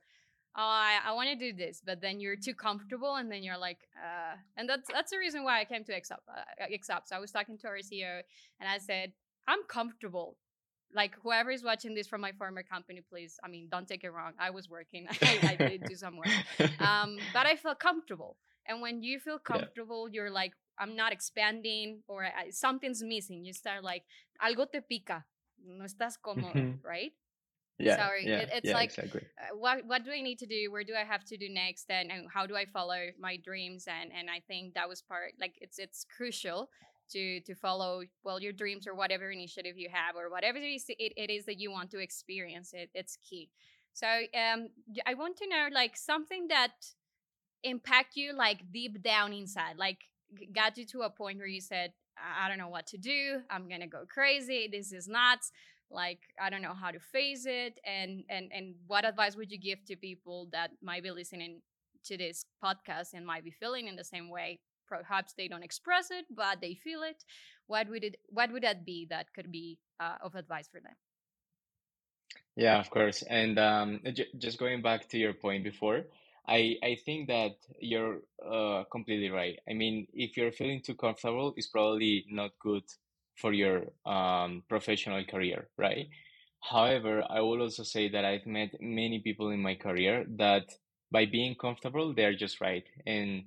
oh 0.55 0.61
i, 0.61 0.99
I 1.05 1.13
want 1.13 1.29
to 1.29 1.35
do 1.35 1.55
this 1.55 1.81
but 1.85 2.01
then 2.01 2.19
you're 2.19 2.35
too 2.35 2.53
comfortable 2.53 3.15
and 3.15 3.31
then 3.31 3.43
you're 3.43 3.57
like 3.57 3.87
uh, 3.97 4.35
and 4.57 4.67
that's 4.67 4.89
that's 4.91 5.11
the 5.11 5.17
reason 5.17 5.43
why 5.43 5.61
i 5.61 5.65
came 5.65 5.83
to 5.85 5.93
XUp, 5.93 6.17
uh, 6.27 6.65
XUp. 6.71 7.01
so 7.05 7.15
i 7.15 7.19
was 7.19 7.31
talking 7.31 7.57
to 7.59 7.67
our 7.67 7.77
ceo 7.77 8.21
and 8.59 8.69
i 8.69 8.77
said 8.77 9.13
i'm 9.47 9.63
comfortable 9.67 10.37
like 10.93 11.15
whoever 11.23 11.51
is 11.51 11.63
watching 11.63 11.95
this 11.95 12.07
from 12.07 12.21
my 12.21 12.31
former 12.33 12.63
company, 12.63 13.01
please, 13.07 13.39
I 13.43 13.47
mean, 13.47 13.67
don't 13.71 13.87
take 13.87 14.03
it 14.03 14.11
wrong. 14.11 14.33
I 14.39 14.49
was 14.49 14.69
working. 14.69 15.07
I, 15.21 15.39
I 15.43 15.55
did 15.55 15.83
do 15.85 15.95
some 15.95 16.17
work. 16.17 16.27
Um, 16.79 17.17
but 17.33 17.45
I 17.45 17.55
felt 17.55 17.79
comfortable. 17.79 18.37
And 18.67 18.81
when 18.81 19.03
you 19.03 19.19
feel 19.19 19.39
comfortable, 19.51 20.07
yeah. 20.07 20.15
you're 20.15 20.31
like, 20.31 20.53
I'm 20.79 20.95
not 20.95 21.11
expanding 21.11 22.01
or 22.07 22.25
I, 22.25 22.49
something's 22.49 23.03
missing. 23.03 23.45
You 23.45 23.53
start 23.53 23.83
like, 23.83 24.03
algo 24.43 24.69
te 24.71 24.81
pica. 24.81 25.23
No 25.63 25.85
estás 25.85 26.17
cómodo, 26.17 26.53
mm-hmm. 26.53 26.83
right? 26.87 27.13
Yeah, 27.81 27.97
Sorry, 27.97 28.27
yeah, 28.27 28.37
it, 28.37 28.49
it's 28.53 28.67
yeah, 28.67 28.73
like, 28.73 28.89
exactly. 28.89 29.21
uh, 29.39 29.55
what 29.57 29.85
what 29.85 30.03
do 30.05 30.11
I 30.11 30.21
need 30.21 30.39
to 30.39 30.45
do? 30.45 30.71
Where 30.71 30.83
do 30.83 30.93
I 30.93 31.03
have 31.03 31.23
to 31.25 31.37
do 31.37 31.49
next? 31.49 31.85
And, 31.89 32.11
and 32.11 32.27
how 32.33 32.45
do 32.45 32.55
I 32.55 32.65
follow 32.65 32.99
my 33.19 33.37
dreams? 33.37 33.87
And 33.87 34.11
and 34.17 34.29
I 34.29 34.41
think 34.47 34.73
that 34.75 34.87
was 34.87 35.01
part 35.01 35.33
like 35.39 35.55
it's 35.61 35.79
it's 35.79 36.05
crucial 36.15 36.69
to 37.11 37.39
to 37.41 37.55
follow 37.55 38.03
well 38.23 38.41
your 38.41 38.53
dreams 38.53 38.87
or 38.87 38.95
whatever 38.95 39.31
initiative 39.31 39.77
you 39.77 39.89
have 39.91 40.15
or 40.15 40.29
whatever 40.29 40.57
it 40.57 40.61
is, 40.61 40.85
it, 40.87 41.13
it 41.15 41.29
is 41.29 41.45
that 41.45 41.59
you 41.59 41.71
want 41.71 41.91
to 41.91 41.99
experience 41.99 42.73
it 42.73 42.89
it's 42.93 43.17
key 43.17 43.49
so 43.93 44.07
um 44.07 44.69
i 45.05 45.13
want 45.13 45.37
to 45.37 45.47
know 45.47 45.67
like 45.71 45.97
something 45.97 46.47
that 46.47 46.71
impact 47.63 48.15
you 48.15 48.33
like 48.33 48.59
deep 48.71 49.01
down 49.03 49.33
inside 49.33 49.75
like 49.77 49.99
got 50.55 50.77
you 50.77 50.85
to 50.85 51.01
a 51.01 51.09
point 51.09 51.37
where 51.37 51.47
you 51.47 51.61
said 51.61 51.91
i 52.39 52.47
don't 52.47 52.57
know 52.57 52.69
what 52.69 52.87
to 52.87 52.97
do 52.97 53.41
i'm 53.49 53.67
gonna 53.69 53.87
go 53.87 54.03
crazy 54.09 54.69
this 54.71 54.91
is 54.91 55.07
nuts 55.07 55.51
like 55.91 56.19
i 56.41 56.49
don't 56.49 56.61
know 56.61 56.73
how 56.73 56.89
to 56.91 56.99
face 56.99 57.45
it 57.45 57.79
and 57.85 58.23
and 58.29 58.49
and 58.53 58.75
what 58.87 59.05
advice 59.05 59.35
would 59.35 59.51
you 59.51 59.57
give 59.57 59.83
to 59.85 59.95
people 59.95 60.47
that 60.51 60.71
might 60.81 61.03
be 61.03 61.11
listening 61.11 61.61
to 62.03 62.17
this 62.17 62.45
podcast 62.63 63.13
and 63.13 63.25
might 63.25 63.43
be 63.43 63.51
feeling 63.51 63.87
in 63.87 63.95
the 63.95 64.03
same 64.03 64.29
way? 64.29 64.59
Perhaps 64.87 65.33
they 65.37 65.47
don't 65.47 65.63
express 65.63 66.11
it 66.11 66.25
but 66.29 66.59
they 66.61 66.73
feel 66.73 67.01
it. 67.03 67.23
What 67.67 67.87
would 67.89 68.03
it 68.03 68.17
what 68.27 68.51
would 68.51 68.63
that 68.63 68.85
be 68.85 69.07
that 69.09 69.33
could 69.33 69.51
be 69.51 69.79
uh, 69.99 70.17
of 70.21 70.35
advice 70.35 70.67
for 70.67 70.81
them? 70.81 70.95
Yeah 72.55 72.79
of 72.79 72.89
course 72.89 73.23
and 73.23 73.57
um, 73.59 73.99
j- 74.13 74.27
just 74.37 74.57
going 74.57 74.81
back 74.81 75.07
to 75.09 75.17
your 75.17 75.33
point 75.33 75.63
before 75.63 76.03
i 76.47 76.75
i 76.83 76.95
think 77.05 77.27
that 77.27 77.55
you're 77.79 78.19
uh, 78.45 78.83
completely 78.91 79.29
right. 79.29 79.59
I 79.69 79.73
mean 79.73 80.07
if 80.13 80.37
you're 80.37 80.51
feeling 80.51 80.81
too 80.81 80.95
comfortable 80.95 81.53
it's 81.55 81.67
probably 81.67 82.25
not 82.29 82.51
good 82.59 82.83
for 83.41 83.53
your 83.53 83.83
um, 84.05 84.63
professional 84.69 85.23
career 85.25 85.67
right? 85.77 86.07
However 86.61 87.23
i 87.29 87.41
will 87.41 87.61
also 87.61 87.83
say 87.83 88.07
that 88.09 88.23
i've 88.23 88.45
met 88.45 88.69
many 88.79 89.19
people 89.19 89.49
in 89.49 89.61
my 89.61 89.75
career 89.75 90.25
that 90.37 90.65
by 91.11 91.25
being 91.25 91.55
comfortable 91.55 92.13
they're 92.13 92.35
just 92.35 92.61
right 92.61 92.85
and 93.07 93.45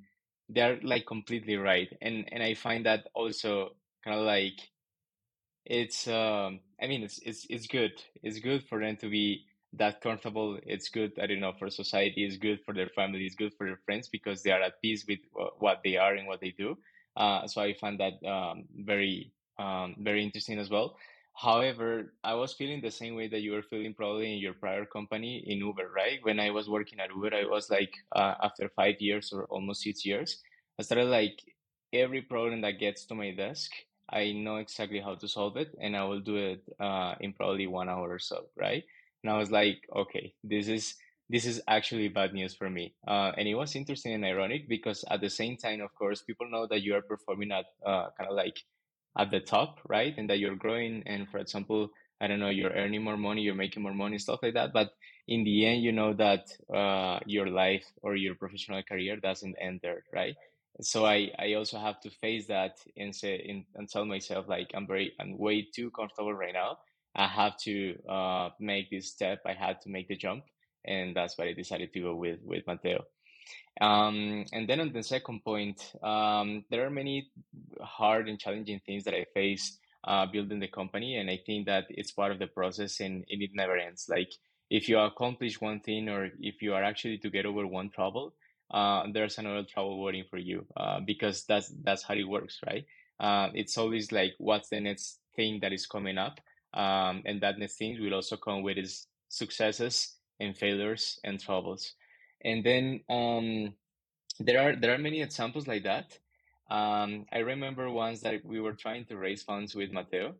they're 0.48 0.78
like 0.82 1.06
completely 1.06 1.56
right 1.56 1.88
and 2.02 2.28
and 2.32 2.42
i 2.42 2.54
find 2.54 2.84
that 2.86 3.06
also 3.14 3.70
kind 4.04 4.18
of 4.18 4.26
like 4.26 4.58
it's 5.64 6.06
um 6.08 6.60
i 6.82 6.86
mean 6.86 7.02
it's 7.02 7.18
it's 7.24 7.46
it's 7.48 7.66
good. 7.66 7.92
It's 8.22 8.38
good 8.38 8.64
for 8.68 8.80
them 8.80 8.96
to 8.98 9.08
be 9.08 9.44
that 9.74 10.00
comfortable. 10.00 10.58
It's 10.64 10.88
good 10.88 11.12
i 11.20 11.26
don't 11.26 11.40
know 11.40 11.54
for 11.58 11.70
society. 11.70 12.24
It's 12.24 12.36
good 12.36 12.60
for 12.64 12.74
their 12.74 12.90
family. 12.90 13.24
It's 13.26 13.34
good 13.34 13.52
for 13.56 13.66
their 13.66 13.80
friends 13.84 14.08
because 14.08 14.42
they 14.42 14.50
are 14.50 14.62
at 14.62 14.80
peace 14.82 15.04
with 15.08 15.20
what 15.58 15.80
they 15.84 15.96
are 15.96 16.14
and 16.14 16.26
what 16.26 16.40
they 16.40 16.54
do. 16.58 16.76
Uh, 17.16 17.46
so 17.46 17.62
i 17.62 17.74
find 17.74 18.00
that 18.00 18.14
um, 18.28 18.64
very 18.76 19.32
um, 19.58 19.96
very 19.98 20.22
interesting 20.22 20.58
as 20.58 20.70
well. 20.70 20.96
However 21.36 22.14
i 22.22 22.32
was 22.34 22.52
feeling 22.54 22.80
the 22.80 22.92
same 22.92 23.16
way 23.16 23.26
that 23.26 23.40
you 23.40 23.50
were 23.52 23.62
feeling 23.62 23.92
probably 23.92 24.32
in 24.32 24.38
your 24.38 24.54
prior 24.54 24.84
company 24.86 25.42
in 25.46 25.58
uber 25.58 25.90
right? 25.90 26.20
When 26.22 26.38
i 26.38 26.50
was 26.50 26.68
working 26.68 27.00
at 27.00 27.10
uber 27.10 27.34
i 27.34 27.44
was 27.44 27.70
like 27.70 27.92
uh, 28.14 28.34
after 28.42 28.68
five 28.76 29.00
years 29.00 29.32
or 29.32 29.44
almost 29.46 29.82
six 29.82 30.06
years 30.06 30.38
i 30.78 30.82
started 30.84 31.06
like 31.06 31.42
every 31.92 32.22
problem 32.22 32.60
that 32.62 32.78
gets 32.78 33.04
to 33.06 33.14
my 33.14 33.30
desk 33.32 33.70
i 34.10 34.32
know 34.32 34.56
exactly 34.56 35.00
how 35.00 35.14
to 35.14 35.28
solve 35.28 35.56
it 35.56 35.74
and 35.80 35.96
i 35.96 36.04
will 36.04 36.20
do 36.20 36.36
it 36.36 36.62
uh, 36.80 37.14
in 37.20 37.32
probably 37.32 37.66
one 37.66 37.88
hour 37.88 38.10
or 38.10 38.18
so 38.18 38.46
right? 38.56 38.84
And 39.22 39.32
i 39.32 39.38
was 39.38 39.50
like 39.50 39.78
okay 39.94 40.34
this 40.44 40.68
is 40.68 40.94
this 41.30 41.46
is 41.46 41.62
actually 41.68 42.08
bad 42.08 42.34
news 42.34 42.54
for 42.54 42.68
me. 42.68 42.94
Uh, 43.08 43.32
and 43.38 43.48
it 43.48 43.54
was 43.54 43.74
interesting 43.74 44.12
and 44.12 44.26
ironic 44.26 44.68
because 44.68 45.06
at 45.10 45.22
the 45.22 45.30
same 45.30 45.56
time 45.56 45.80
of 45.80 45.94
course 45.94 46.20
people 46.20 46.50
know 46.50 46.66
that 46.66 46.82
you 46.82 46.94
are 46.94 47.00
performing 47.00 47.50
at 47.50 47.64
uh, 47.86 48.10
kind 48.18 48.28
of 48.28 48.36
like 48.36 48.58
at 49.18 49.30
the 49.30 49.40
top, 49.40 49.78
right? 49.88 50.14
And 50.16 50.28
that 50.30 50.38
you're 50.38 50.56
growing. 50.56 51.02
And 51.06 51.28
for 51.30 51.38
example, 51.38 51.90
I 52.20 52.26
don't 52.26 52.40
know, 52.40 52.48
you're 52.50 52.70
earning 52.72 53.02
more 53.02 53.16
money, 53.16 53.42
you're 53.42 53.54
making 53.54 53.82
more 53.82 53.94
money, 53.94 54.18
stuff 54.18 54.40
like 54.42 54.54
that. 54.54 54.72
But 54.72 54.90
in 55.28 55.44
the 55.44 55.66
end, 55.66 55.82
you 55.82 55.92
know 55.92 56.14
that 56.14 56.46
uh, 56.74 57.20
your 57.26 57.48
life 57.48 57.84
or 58.02 58.16
your 58.16 58.34
professional 58.34 58.82
career 58.82 59.16
doesn't 59.16 59.56
end 59.60 59.80
there, 59.82 60.02
right? 60.12 60.36
So 60.80 61.04
I, 61.06 61.30
I 61.38 61.54
also 61.54 61.78
have 61.78 62.00
to 62.00 62.10
face 62.10 62.48
that 62.48 62.76
and 62.96 63.14
say 63.14 63.64
and 63.74 63.88
tell 63.88 64.04
myself 64.04 64.46
like 64.48 64.70
I'm 64.74 64.86
very 64.86 65.12
I'm 65.20 65.38
way 65.38 65.62
too 65.74 65.90
comfortable 65.90 66.34
right 66.34 66.52
now. 66.52 66.78
I 67.14 67.28
have 67.28 67.56
to 67.64 67.96
uh, 68.08 68.50
make 68.58 68.90
this 68.90 69.10
step. 69.10 69.40
I 69.46 69.52
had 69.54 69.80
to 69.82 69.88
make 69.90 70.08
the 70.08 70.16
jump, 70.16 70.44
and 70.84 71.14
that's 71.14 71.38
why 71.38 71.46
I 71.46 71.52
decided 71.52 71.92
to 71.92 72.00
go 72.00 72.16
with 72.16 72.40
with 72.42 72.66
Mateo. 72.66 73.04
Um, 73.80 74.44
and 74.52 74.68
then 74.68 74.80
on 74.80 74.92
the 74.92 75.02
second 75.02 75.44
point, 75.44 75.92
um, 76.02 76.64
there 76.70 76.86
are 76.86 76.90
many 76.90 77.30
hard 77.80 78.28
and 78.28 78.38
challenging 78.38 78.80
things 78.86 79.04
that 79.04 79.14
I 79.14 79.26
face 79.34 79.78
uh, 80.04 80.26
building 80.26 80.60
the 80.60 80.68
company, 80.68 81.16
and 81.16 81.28
I 81.30 81.40
think 81.44 81.66
that 81.66 81.86
it's 81.88 82.12
part 82.12 82.30
of 82.30 82.38
the 82.38 82.46
process, 82.46 83.00
and, 83.00 83.24
and 83.28 83.42
it 83.42 83.50
never 83.54 83.76
ends. 83.76 84.06
Like 84.08 84.30
if 84.70 84.88
you 84.88 84.98
accomplish 84.98 85.60
one 85.60 85.80
thing, 85.80 86.08
or 86.08 86.30
if 86.38 86.62
you 86.62 86.74
are 86.74 86.84
actually 86.84 87.18
to 87.18 87.30
get 87.30 87.46
over 87.46 87.66
one 87.66 87.90
trouble, 87.90 88.34
uh, 88.70 89.04
there's 89.12 89.38
another 89.38 89.64
trouble 89.64 90.02
waiting 90.02 90.24
for 90.28 90.38
you 90.38 90.66
uh, 90.76 91.00
because 91.00 91.44
that's 91.44 91.72
that's 91.82 92.02
how 92.02 92.14
it 92.14 92.28
works, 92.28 92.60
right? 92.66 92.84
Uh, 93.18 93.48
it's 93.54 93.78
always 93.78 94.12
like 94.12 94.34
what's 94.38 94.68
the 94.68 94.80
next 94.80 95.18
thing 95.36 95.60
that 95.62 95.72
is 95.72 95.86
coming 95.86 96.18
up, 96.18 96.40
um, 96.74 97.22
and 97.24 97.40
that 97.40 97.58
next 97.58 97.76
thing 97.76 98.00
will 98.00 98.14
also 98.14 98.36
come 98.36 98.62
with 98.62 98.78
its 98.78 99.06
successes 99.28 100.16
and 100.40 100.56
failures 100.56 101.18
and 101.24 101.40
troubles 101.40 101.94
and 102.44 102.62
then 102.62 103.00
um, 103.08 103.74
there 104.38 104.60
are 104.60 104.76
there 104.76 104.94
are 104.94 104.98
many 104.98 105.22
examples 105.22 105.66
like 105.66 105.84
that. 105.84 106.18
Um, 106.70 107.26
I 107.32 107.38
remember 107.38 107.90
once 107.90 108.20
that 108.20 108.44
we 108.44 108.60
were 108.60 108.72
trying 108.72 109.04
to 109.06 109.16
raise 109.16 109.42
funds 109.42 109.74
with 109.74 109.92
Mateo, 109.92 110.34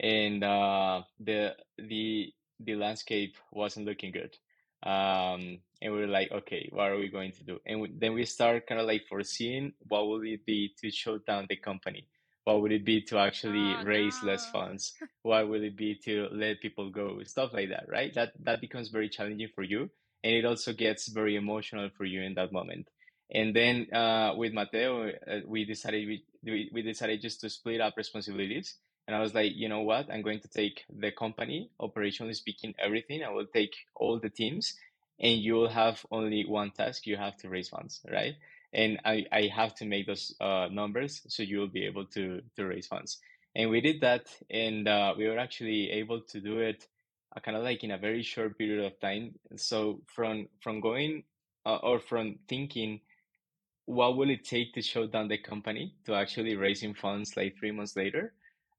and 0.00 0.42
uh, 0.42 1.02
the 1.20 1.54
the 1.78 2.32
the 2.60 2.74
landscape 2.74 3.36
wasn't 3.50 3.86
looking 3.86 4.12
good. 4.12 4.36
Um, 4.84 5.58
and 5.80 5.92
we 5.92 6.00
were 6.00 6.06
like, 6.08 6.30
okay, 6.32 6.68
what 6.72 6.90
are 6.90 6.98
we 6.98 7.08
going 7.08 7.32
to 7.32 7.44
do? 7.44 7.58
And 7.66 7.80
we, 7.80 7.92
then 7.96 8.14
we 8.14 8.24
start 8.24 8.66
kind 8.66 8.80
of 8.80 8.86
like 8.86 9.04
foreseeing 9.08 9.72
what 9.88 10.08
would 10.08 10.26
it 10.26 10.44
be 10.44 10.74
to 10.80 10.90
shut 10.90 11.24
down 11.24 11.46
the 11.48 11.56
company. 11.56 12.06
What 12.44 12.62
would 12.62 12.72
it 12.72 12.84
be 12.84 13.00
to 13.02 13.18
actually 13.18 13.76
oh, 13.78 13.84
raise 13.84 14.20
no. 14.22 14.32
less 14.32 14.50
funds? 14.50 14.94
what 15.22 15.48
would 15.48 15.62
it 15.62 15.76
be 15.76 15.94
to 16.04 16.28
let 16.32 16.60
people 16.60 16.90
go? 16.90 17.22
Stuff 17.24 17.52
like 17.52 17.68
that, 17.68 17.86
right? 17.88 18.12
That 18.14 18.32
that 18.40 18.60
becomes 18.60 18.88
very 18.88 19.08
challenging 19.08 19.48
for 19.54 19.62
you 19.62 19.90
and 20.24 20.34
it 20.34 20.44
also 20.44 20.72
gets 20.72 21.08
very 21.08 21.36
emotional 21.36 21.88
for 21.96 22.04
you 22.04 22.22
in 22.22 22.34
that 22.34 22.52
moment. 22.52 22.88
And 23.34 23.56
then 23.56 23.92
uh, 23.92 24.34
with 24.36 24.52
Mateo, 24.52 25.08
uh, 25.08 25.40
we 25.46 25.64
decided 25.64 26.06
we, 26.44 26.70
we 26.72 26.82
decided 26.82 27.20
just 27.22 27.40
to 27.40 27.48
split 27.48 27.80
up 27.80 27.94
responsibilities. 27.96 28.76
And 29.06 29.16
I 29.16 29.20
was 29.20 29.34
like, 29.34 29.52
you 29.54 29.68
know 29.68 29.80
what? 29.80 30.10
I'm 30.12 30.22
going 30.22 30.40
to 30.40 30.48
take 30.48 30.84
the 30.94 31.10
company, 31.10 31.70
operationally 31.80 32.36
speaking, 32.36 32.74
everything. 32.78 33.24
I 33.24 33.30
will 33.30 33.46
take 33.46 33.74
all 33.96 34.20
the 34.20 34.30
teams, 34.30 34.74
and 35.18 35.40
you 35.40 35.54
will 35.54 35.68
have 35.68 36.04
only 36.10 36.44
one 36.46 36.70
task. 36.70 37.06
You 37.06 37.16
have 37.16 37.36
to 37.38 37.48
raise 37.48 37.68
funds, 37.68 38.00
right? 38.10 38.34
And 38.72 39.00
I, 39.04 39.26
I 39.32 39.50
have 39.54 39.74
to 39.76 39.86
make 39.86 40.06
those 40.06 40.34
uh, 40.40 40.68
numbers 40.70 41.22
so 41.28 41.42
you 41.42 41.58
will 41.58 41.68
be 41.68 41.84
able 41.84 42.06
to 42.06 42.42
to 42.56 42.64
raise 42.64 42.86
funds. 42.86 43.18
And 43.54 43.70
we 43.70 43.80
did 43.80 44.00
that, 44.02 44.28
and 44.50 44.86
uh, 44.88 45.14
we 45.16 45.26
were 45.28 45.38
actually 45.38 45.90
able 45.90 46.20
to 46.20 46.40
do 46.40 46.58
it 46.58 46.86
uh, 47.34 47.40
kind 47.40 47.56
of 47.56 47.62
like 47.62 47.84
in 47.84 47.90
a 47.90 47.98
very 47.98 48.22
short 48.22 48.58
period 48.58 48.84
of 48.84 48.98
time. 49.00 49.34
So 49.56 50.02
from 50.14 50.48
from 50.60 50.80
going 50.80 51.24
uh, 51.66 51.76
or 51.76 52.00
from 52.00 52.38
thinking, 52.48 53.00
what 53.86 54.16
will 54.16 54.30
it 54.30 54.44
take 54.44 54.74
to 54.74 54.82
shut 54.82 55.12
down 55.12 55.28
the 55.28 55.38
company 55.38 55.94
to 56.06 56.14
actually 56.14 56.56
raising 56.56 56.94
funds 56.94 57.36
like 57.36 57.56
three 57.58 57.72
months 57.72 57.96
later? 57.96 58.34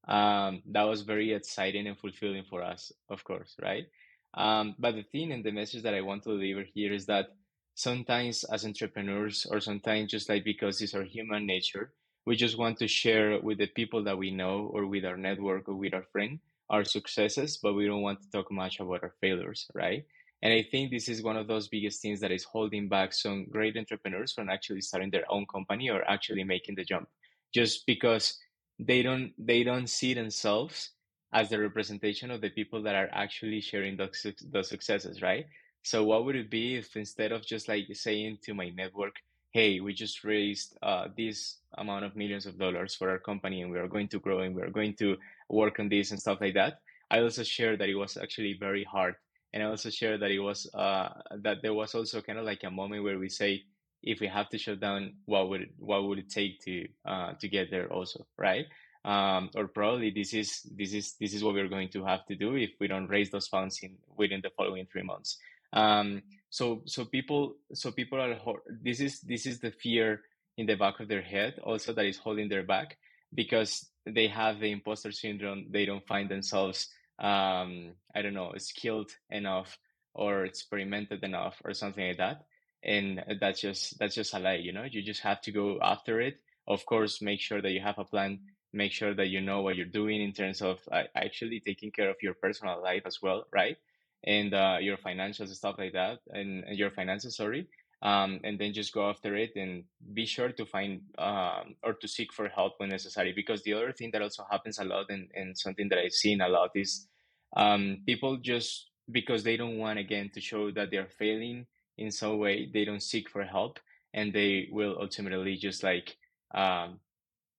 Um, 0.08 0.62
that 0.72 0.84
was 0.84 1.02
very 1.02 1.34
exciting 1.34 1.88
and 1.88 1.98
fulfilling 1.98 2.44
for 2.50 2.62
us, 2.62 2.92
of 3.10 3.24
course, 3.24 3.56
right? 3.62 3.86
Um, 4.34 4.76
but 4.80 4.96
the 4.96 5.04
thing 5.04 5.32
and 5.32 5.44
the 5.44 5.52
message 5.52 5.84
that 5.84 5.94
I 5.94 6.02
want 6.02 6.24
to 6.24 6.38
deliver 6.38 6.64
here 6.74 6.94
is 6.94 7.06
that 7.06 7.28
sometimes 7.76 8.44
as 8.46 8.66
entrepreneurs, 8.66 9.46
or 9.50 9.62
sometimes 9.62 10.12
just 10.12 10.30
like 10.30 10.44
because 10.44 10.82
it's 10.82 10.94
our 10.94 11.04
human 11.04 11.46
nature, 11.46 11.94
we 12.26 12.36
just 12.36 12.58
want 12.58 12.78
to 12.80 12.88
share 12.88 13.40
with 13.42 13.58
the 13.60 13.68
people 13.68 14.04
that 14.04 14.18
we 14.18 14.32
know 14.32 14.70
or 14.74 14.86
with 14.86 15.06
our 15.06 15.18
network 15.18 15.70
or 15.70 15.76
with 15.76 15.94
our 15.94 16.04
friend 16.12 16.40
our 16.70 16.84
successes, 16.84 17.58
but 17.62 17.74
we 17.74 17.86
don't 17.86 18.02
want 18.02 18.22
to 18.22 18.30
talk 18.32 18.52
much 18.52 18.80
about 18.80 19.04
our 19.04 19.14
failures, 19.22 19.68
right? 19.74 20.06
And 20.42 20.52
I 20.52 20.66
think 20.70 20.92
this 20.92 21.08
is 21.08 21.24
one 21.24 21.38
of 21.38 21.48
those 21.48 21.70
biggest 21.70 22.02
things 22.02 22.20
that 22.20 22.32
is 22.32 22.44
holding 22.44 22.90
back 22.90 23.14
some 23.14 23.46
great 23.50 23.78
entrepreneurs 23.78 24.34
from 24.34 24.50
actually 24.50 24.82
starting 24.82 25.10
their 25.10 25.30
own 25.32 25.46
company 25.46 25.90
or 25.90 26.04
actually 26.10 26.44
making 26.44 26.76
the 26.76 26.84
jump, 26.84 27.08
just 27.54 27.86
because 27.86 28.38
they 28.80 29.02
don't 29.02 29.32
they 29.38 29.64
don't 29.64 29.88
see 29.88 30.14
themselves 30.14 30.92
as 31.34 31.50
the 31.50 31.60
representation 31.60 32.30
of 32.30 32.42
the 32.42 32.50
people 32.50 32.84
that 32.84 32.96
are 32.96 33.10
actually 33.14 33.62
sharing 33.62 33.96
those 33.96 34.26
those 34.52 34.70
successes, 34.70 35.22
right? 35.22 35.46
So 35.84 36.04
what 36.04 36.26
would 36.26 36.36
it 36.36 36.50
be 36.50 36.76
if 36.76 36.96
instead 36.96 37.32
of 37.32 37.46
just 37.46 37.68
like 37.68 37.88
saying 37.94 38.40
to 38.44 38.54
my 38.54 38.70
network, 38.70 39.16
"Hey, 39.54 39.80
we 39.80 39.94
just 39.94 40.24
raised 40.24 40.78
uh, 40.82 41.08
this 41.16 41.58
amount 41.78 42.06
of 42.06 42.16
millions 42.16 42.46
of 42.46 42.58
dollars 42.58 42.96
for 42.96 43.10
our 43.10 43.20
company, 43.20 43.62
and 43.62 43.72
we 43.72 43.78
are 43.78 43.88
going 43.88 44.10
to 44.10 44.20
grow, 44.20 44.40
and 44.40 44.56
we 44.56 44.62
are 44.62 44.72
going 44.80 44.96
to 44.96 45.18
work 45.50 45.80
on 45.80 45.90
this 45.90 46.12
and 46.12 46.20
stuff 46.20 46.42
like 46.42 46.56
that," 46.56 46.80
I 47.10 47.22
also 47.22 47.44
share 47.44 47.78
that 47.78 47.90
it 47.90 47.96
was 47.96 48.18
actually 48.18 48.58
very 48.60 48.84
hard. 48.84 49.16
And 49.54 49.62
I 49.62 49.68
also 49.68 49.92
share 49.92 50.18
that 50.18 50.32
it 50.32 50.40
was 50.40 50.68
uh, 50.74 51.10
that 51.44 51.62
there 51.62 51.76
was 51.76 51.94
also 51.94 52.22
kind 52.22 52.40
of 52.40 52.46
like 52.46 52.64
a 52.64 52.72
moment 52.72 53.04
where 53.04 53.20
we 53.20 53.30
say 53.30 53.64
if 54.02 54.20
we 54.20 54.28
have 54.28 54.50
to 54.50 54.58
shut 54.58 54.80
down 54.80 55.14
what 55.26 55.50
would 55.50 55.62
it, 55.62 55.70
what 55.78 56.04
would 56.04 56.20
it 56.20 56.30
take 56.30 56.60
to 56.66 56.88
uh, 57.06 57.34
to 57.40 57.48
get 57.48 57.70
there 57.70 57.88
also 57.94 58.26
right? 58.38 58.66
Um, 59.06 59.50
or 59.56 59.68
probably 59.68 60.10
this 60.12 60.34
is 60.34 60.62
this 60.76 60.94
is 60.94 61.16
this 61.20 61.34
is 61.34 61.44
what 61.44 61.54
we're 61.54 61.68
going 61.68 61.90
to 61.90 62.04
have 62.06 62.26
to 62.28 62.36
do 62.36 62.56
if 62.56 62.72
we 62.80 62.88
don't 62.88 63.08
raise 63.08 63.30
those 63.30 63.48
funds 63.48 63.80
in 63.84 63.98
within 64.18 64.42
the 64.42 64.50
following 64.58 64.88
three 64.92 65.04
months. 65.04 65.38
Um, 65.74 66.24
so 66.54 66.82
so 66.86 67.04
people 67.06 67.56
so 67.74 67.92
people 67.92 68.20
are 68.22 68.38
this 68.84 69.00
is 69.00 69.20
this 69.22 69.46
is 69.46 69.60
the 69.60 69.72
fear 69.72 70.22
in 70.58 70.68
the 70.68 70.76
back 70.76 71.00
of 71.00 71.08
their 71.08 71.22
head 71.22 71.58
also 71.64 71.94
that 71.94 72.06
is 72.06 72.18
holding 72.18 72.48
their 72.48 72.64
back 72.64 72.98
because 73.34 73.90
they 74.06 74.28
have 74.28 74.60
the 74.60 74.72
imposter 74.72 75.12
syndrome 75.12 75.66
they 75.72 75.86
don't 75.86 76.06
find 76.06 76.30
themselves 76.30 76.90
um, 77.20 77.94
I 78.16 78.22
don't 78.22 78.34
know, 78.34 78.52
skilled 78.58 79.12
enough 79.30 79.78
or 80.14 80.46
experimented 80.46 81.24
enough 81.24 81.62
or 81.64 81.74
something 81.74 82.06
like 82.08 82.18
that. 82.18 82.46
And 82.84 83.24
that's 83.40 83.62
just 83.62 83.98
that's 84.00 84.16
just 84.16 84.34
a 84.34 84.40
lie, 84.40 84.56
you 84.56 84.74
know. 84.74 84.84
You 84.84 85.02
just 85.02 85.22
have 85.22 85.42
to 85.42 85.52
go 85.52 85.80
after 85.82 86.20
it. 86.20 86.36
Of 86.68 86.86
course, 86.86 87.22
make 87.22 87.40
sure 87.40 87.62
that 87.62 87.72
you 87.72 87.80
have 87.82 87.98
a 88.00 88.04
plan. 88.04 88.40
Make 88.74 88.92
sure 88.92 89.14
that 89.14 89.30
you 89.30 89.42
know 89.42 89.62
what 89.62 89.76
you're 89.78 89.86
doing 89.86 90.22
in 90.22 90.34
terms 90.34 90.62
of 90.62 90.80
uh, 90.92 91.04
actually 91.16 91.62
taking 91.62 91.92
care 91.92 92.10
of 92.10 92.18
your 92.22 92.34
personal 92.34 92.82
life 92.82 93.04
as 93.06 93.22
well, 93.22 93.46
right? 93.54 93.78
And 94.26 94.54
uh, 94.54 94.78
your 94.80 94.98
financials 94.98 95.54
stuff 95.54 95.76
like 95.78 95.94
that, 95.94 96.20
and, 96.30 96.64
and 96.64 96.78
your 96.78 96.92
finances, 96.92 97.36
sorry. 97.36 97.68
Um, 98.02 98.42
and 98.44 98.60
then 98.60 98.74
just 98.74 98.94
go 98.94 99.10
after 99.10 99.36
it 99.38 99.52
and 99.56 99.86
be 100.14 100.26
sure 100.26 100.52
to 100.52 100.66
find 100.66 101.02
um, 101.18 101.76
or 101.84 101.94
to 101.94 102.08
seek 102.08 102.34
for 102.34 102.50
help 102.50 102.74
when 102.78 102.90
necessary. 102.90 103.32
Because 103.34 103.64
the 103.64 103.74
other 103.74 103.94
thing 103.94 104.12
that 104.12 104.22
also 104.22 104.46
happens 104.50 104.80
a 104.80 104.84
lot 104.84 105.06
and, 105.10 105.30
and 105.34 105.58
something 105.58 105.88
that 105.88 106.00
I've 106.00 106.12
seen 106.12 106.42
a 106.42 106.50
lot 106.50 106.72
is 106.76 107.08
um, 107.56 108.00
people 108.06 108.38
just 108.38 108.90
because 109.12 109.44
they 109.44 109.56
don't 109.56 109.78
want 109.78 110.00
again 110.00 110.30
to 110.34 110.42
show 110.42 110.72
that 110.72 110.92
they're 110.92 111.08
failing 111.08 111.66
in 111.98 112.12
some 112.12 112.40
way, 112.40 112.70
they 112.74 112.86
don't 112.86 113.04
seek 113.04 113.30
for 113.30 113.44
help 113.44 113.80
and 114.14 114.34
they 114.34 114.68
will 114.72 114.98
ultimately 115.00 115.56
just 115.56 115.84
like 115.84 116.18
um, 116.54 117.00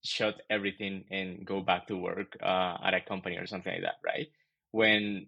shut 0.04 0.42
everything 0.50 1.04
and 1.10 1.44
go 1.46 1.60
back 1.60 1.86
to 1.86 1.96
work 1.96 2.36
uh, 2.42 2.76
at 2.84 2.94
a 2.94 3.00
company 3.00 3.36
or 3.36 3.46
something 3.46 3.72
like 3.72 3.82
that, 3.82 3.98
right? 4.04 4.28
When 4.70 5.26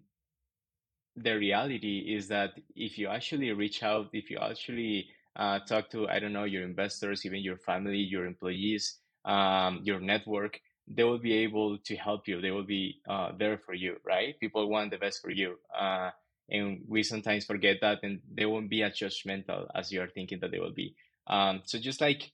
the 1.17 1.33
reality 1.37 2.13
is 2.15 2.27
that 2.27 2.53
if 2.75 2.97
you 2.97 3.07
actually 3.07 3.51
reach 3.51 3.83
out, 3.83 4.09
if 4.13 4.29
you 4.29 4.37
actually 4.37 5.07
uh, 5.35 5.59
talk 5.59 5.89
to, 5.91 6.07
I 6.07 6.19
don't 6.19 6.33
know, 6.33 6.43
your 6.45 6.63
investors, 6.63 7.25
even 7.25 7.41
your 7.41 7.57
family, 7.57 7.97
your 7.97 8.25
employees, 8.25 8.99
um, 9.25 9.81
your 9.83 9.99
network, 9.99 10.59
they 10.87 11.03
will 11.03 11.17
be 11.19 11.33
able 11.33 11.77
to 11.79 11.95
help 11.95 12.27
you. 12.27 12.39
They 12.39 12.51
will 12.51 12.63
be 12.63 13.01
uh, 13.09 13.31
there 13.37 13.57
for 13.57 13.73
you, 13.73 13.97
right? 14.05 14.39
People 14.39 14.69
want 14.69 14.91
the 14.91 14.97
best 14.97 15.21
for 15.21 15.31
you. 15.31 15.57
Uh, 15.77 16.11
and 16.49 16.81
we 16.87 17.03
sometimes 17.03 17.45
forget 17.45 17.77
that 17.81 17.99
and 18.03 18.21
they 18.33 18.45
won't 18.45 18.69
be 18.69 18.83
as 18.83 18.93
judgmental 18.93 19.67
as 19.75 19.91
you're 19.91 20.07
thinking 20.07 20.39
that 20.39 20.51
they 20.51 20.59
will 20.59 20.73
be. 20.73 20.95
Um, 21.27 21.61
so 21.65 21.77
just 21.77 21.99
like 21.99 22.31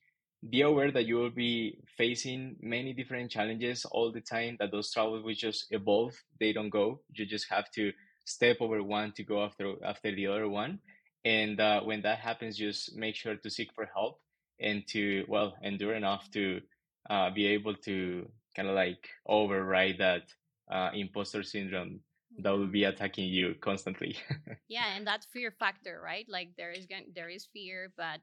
be 0.47 0.61
aware 0.61 0.91
that 0.91 1.05
you 1.05 1.15
will 1.15 1.31
be 1.31 1.79
facing 1.97 2.57
many 2.61 2.93
different 2.93 3.31
challenges 3.31 3.85
all 3.85 4.11
the 4.11 4.21
time, 4.21 4.57
that 4.59 4.71
those 4.71 4.91
troubles 4.91 5.23
will 5.23 5.33
just 5.33 5.67
evolve. 5.71 6.13
They 6.39 6.53
don't 6.53 6.69
go. 6.69 7.01
You 7.13 7.25
just 7.25 7.47
have 7.49 7.71
to 7.71 7.91
step 8.25 8.57
over 8.61 8.81
one 8.81 9.11
to 9.13 9.23
go 9.23 9.43
after 9.43 9.75
after 9.83 10.13
the 10.13 10.27
other 10.27 10.47
one. 10.47 10.79
And 11.25 11.59
uh, 11.59 11.81
when 11.81 12.01
that 12.01 12.19
happens 12.19 12.57
just 12.57 12.95
make 12.95 13.15
sure 13.15 13.35
to 13.35 13.49
seek 13.49 13.73
for 13.73 13.85
help 13.85 14.19
and 14.59 14.85
to 14.87 15.25
well 15.27 15.55
endure 15.63 15.95
enough 15.95 16.29
to 16.31 16.61
uh, 17.09 17.29
be 17.29 17.47
able 17.47 17.75
to 17.75 18.27
kind 18.55 18.67
of 18.67 18.75
like 18.75 19.09
override 19.25 19.97
that 19.99 20.23
uh, 20.71 20.89
imposter 20.93 21.43
syndrome 21.43 21.99
that 22.39 22.51
will 22.51 22.67
be 22.67 22.83
attacking 22.85 23.27
you 23.27 23.55
constantly. 23.61 24.17
Yeah 24.69 24.95
and 24.95 25.05
that 25.05 25.25
fear 25.31 25.51
factor 25.51 26.01
right? 26.03 26.25
Like 26.27 26.51
there 26.57 26.71
is 26.71 26.87
there 27.13 27.29
is 27.29 27.45
fear 27.53 27.91
but 27.95 28.21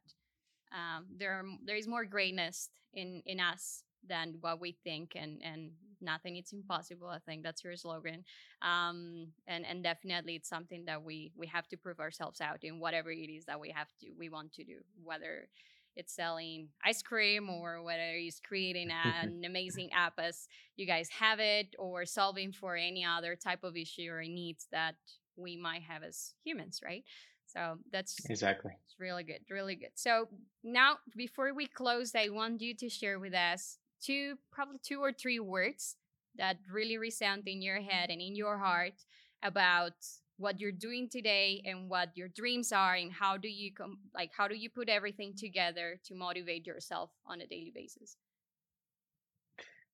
um, 0.73 1.07
there 1.17 1.33
are, 1.33 1.45
there 1.65 1.77
is 1.77 1.87
more 1.87 2.05
greatness 2.05 2.71
in 2.95 3.23
in 3.27 3.41
us 3.41 3.85
than 4.09 4.37
what 4.41 4.61
we 4.61 4.77
think 4.85 5.13
and 5.15 5.41
and 5.43 5.71
nothing 6.01 6.37
it's 6.37 6.53
impossible 6.53 7.09
i 7.09 7.19
think 7.19 7.43
that's 7.43 7.63
your 7.63 7.77
slogan. 7.77 8.25
Um 8.63 9.29
and 9.47 9.67
and 9.67 9.83
definitely 9.83 10.37
it's 10.37 10.49
something 10.49 10.85
that 10.87 11.03
we 11.03 11.33
we 11.37 11.47
have 11.49 11.69
to 11.69 11.77
prove 11.77 12.01
ourselves 12.01 12.41
out 12.41 12.65
in 12.65 12.81
whatever 12.81 13.11
it 13.11 13.31
is 13.31 13.45
that 13.45 13.61
we 13.61 13.71
have 13.71 13.89
to 14.01 14.07
we 14.19 14.29
want 14.29 14.53
to 14.55 14.65
do 14.65 14.77
whether 15.03 15.49
it's 15.97 16.15
selling 16.15 16.69
ice 16.85 17.03
cream 17.03 17.51
or 17.51 17.83
whether 17.83 18.13
it's 18.15 18.41
creating 18.41 18.91
an 19.23 19.43
amazing 19.45 19.91
app 19.93 20.15
as 20.19 20.49
you 20.77 20.87
guys 20.87 21.09
have 21.11 21.41
it 21.41 21.75
or 21.79 22.07
solving 22.07 22.53
for 22.53 22.77
any 22.77 23.05
other 23.05 23.37
type 23.37 23.65
of 23.65 23.77
issue 23.77 24.09
or 24.11 24.23
needs 24.23 24.67
that 24.73 24.95
we 25.37 25.57
might 25.57 25.83
have 25.83 26.03
as 26.03 26.35
humans 26.45 26.81
right? 26.85 27.05
So 27.53 27.79
that's 27.91 28.17
exactly. 28.29 28.73
it's 28.85 29.01
really 29.01 29.25
good, 29.25 29.41
really 29.51 29.75
good. 29.75 29.91
So 29.95 30.29
now 30.63 30.99
before 31.17 31.53
we 31.53 31.67
close, 31.67 32.15
I 32.15 32.29
want 32.29 32.61
you 32.61 32.75
to 32.77 32.89
share 32.89 33.19
with 33.19 33.35
us 33.35 33.79
two 34.01 34.37
probably 34.53 34.79
two 34.83 35.01
or 35.01 35.13
three 35.13 35.41
words 35.41 35.97
that 36.37 36.57
really 36.71 36.99
resound 36.99 37.47
in 37.47 37.63
your 37.63 37.81
head 37.81 38.11
and 38.11 38.21
in 38.21 38.35
your 38.37 38.59
heart 38.59 38.95
about 39.43 39.93
what 40.39 40.59
you're 40.59 40.73
doing 40.73 41.09
today 41.09 41.63
and 41.67 41.89
what 41.91 42.09
your 42.17 42.29
dreams 42.29 42.73
are 42.73 42.95
and 42.95 43.13
how 43.13 43.37
do 43.37 43.49
you 43.49 43.73
com- 43.75 43.99
like 44.15 44.31
how 44.37 44.49
do 44.49 44.57
you 44.57 44.71
put 44.71 44.89
everything 44.89 45.35
together 45.37 46.01
to 46.05 46.15
motivate 46.15 46.67
yourself 46.67 47.11
on 47.27 47.41
a 47.41 47.47
daily 47.47 47.73
basis? 47.75 48.17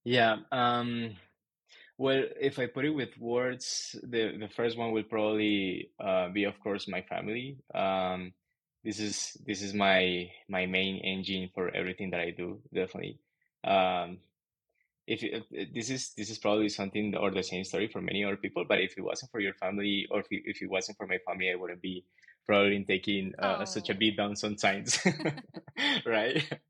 Yeah 0.05 0.37
um 0.53 1.16
well 1.99 2.23
if 2.40 2.59
i 2.59 2.66
put 2.66 2.85
it 2.85 2.90
with 2.90 3.19
words 3.19 3.97
the 4.03 4.37
the 4.38 4.49
first 4.55 4.79
one 4.79 4.92
will 4.92 5.03
probably 5.03 5.90
uh, 5.99 6.29
be 6.29 6.45
of 6.45 6.59
course 6.61 6.87
my 6.87 7.03
family. 7.03 7.59
Um 7.75 8.33
this 8.85 9.01
is 9.01 9.37
this 9.45 9.62
is 9.62 9.75
my 9.75 10.31
my 10.49 10.64
main 10.64 10.99
engine 10.99 11.51
for 11.53 11.75
everything 11.75 12.11
that 12.11 12.21
i 12.21 12.31
do 12.31 12.61
definitely 12.73 13.19
um, 13.66 14.18
if, 15.07 15.22
if 15.22 15.72
this 15.72 15.90
is 15.90 16.12
this 16.16 16.31
is 16.31 16.38
probably 16.38 16.68
something 16.68 17.14
or 17.16 17.31
the 17.31 17.42
same 17.42 17.64
story 17.64 17.88
for 17.88 18.00
many 18.00 18.24
other 18.24 18.37
people, 18.37 18.64
but 18.68 18.81
if 18.81 18.98
it 18.98 19.02
wasn't 19.02 19.31
for 19.31 19.40
your 19.40 19.55
family 19.55 20.07
or 20.11 20.20
if 20.20 20.26
it, 20.31 20.42
if 20.46 20.62
it 20.62 20.70
wasn't 20.70 20.98
for 20.98 21.07
my 21.07 21.18
family, 21.26 21.50
I 21.50 21.55
wouldn't 21.55 21.83
be 21.83 22.05
probably 22.44 22.85
taking 22.85 23.33
uh, 23.38 23.59
oh. 23.61 23.64
such 23.64 23.90
a 23.90 23.94
beat 23.94 24.16
down 24.16 24.37
sometimes, 24.37 24.98
right? 26.07 26.42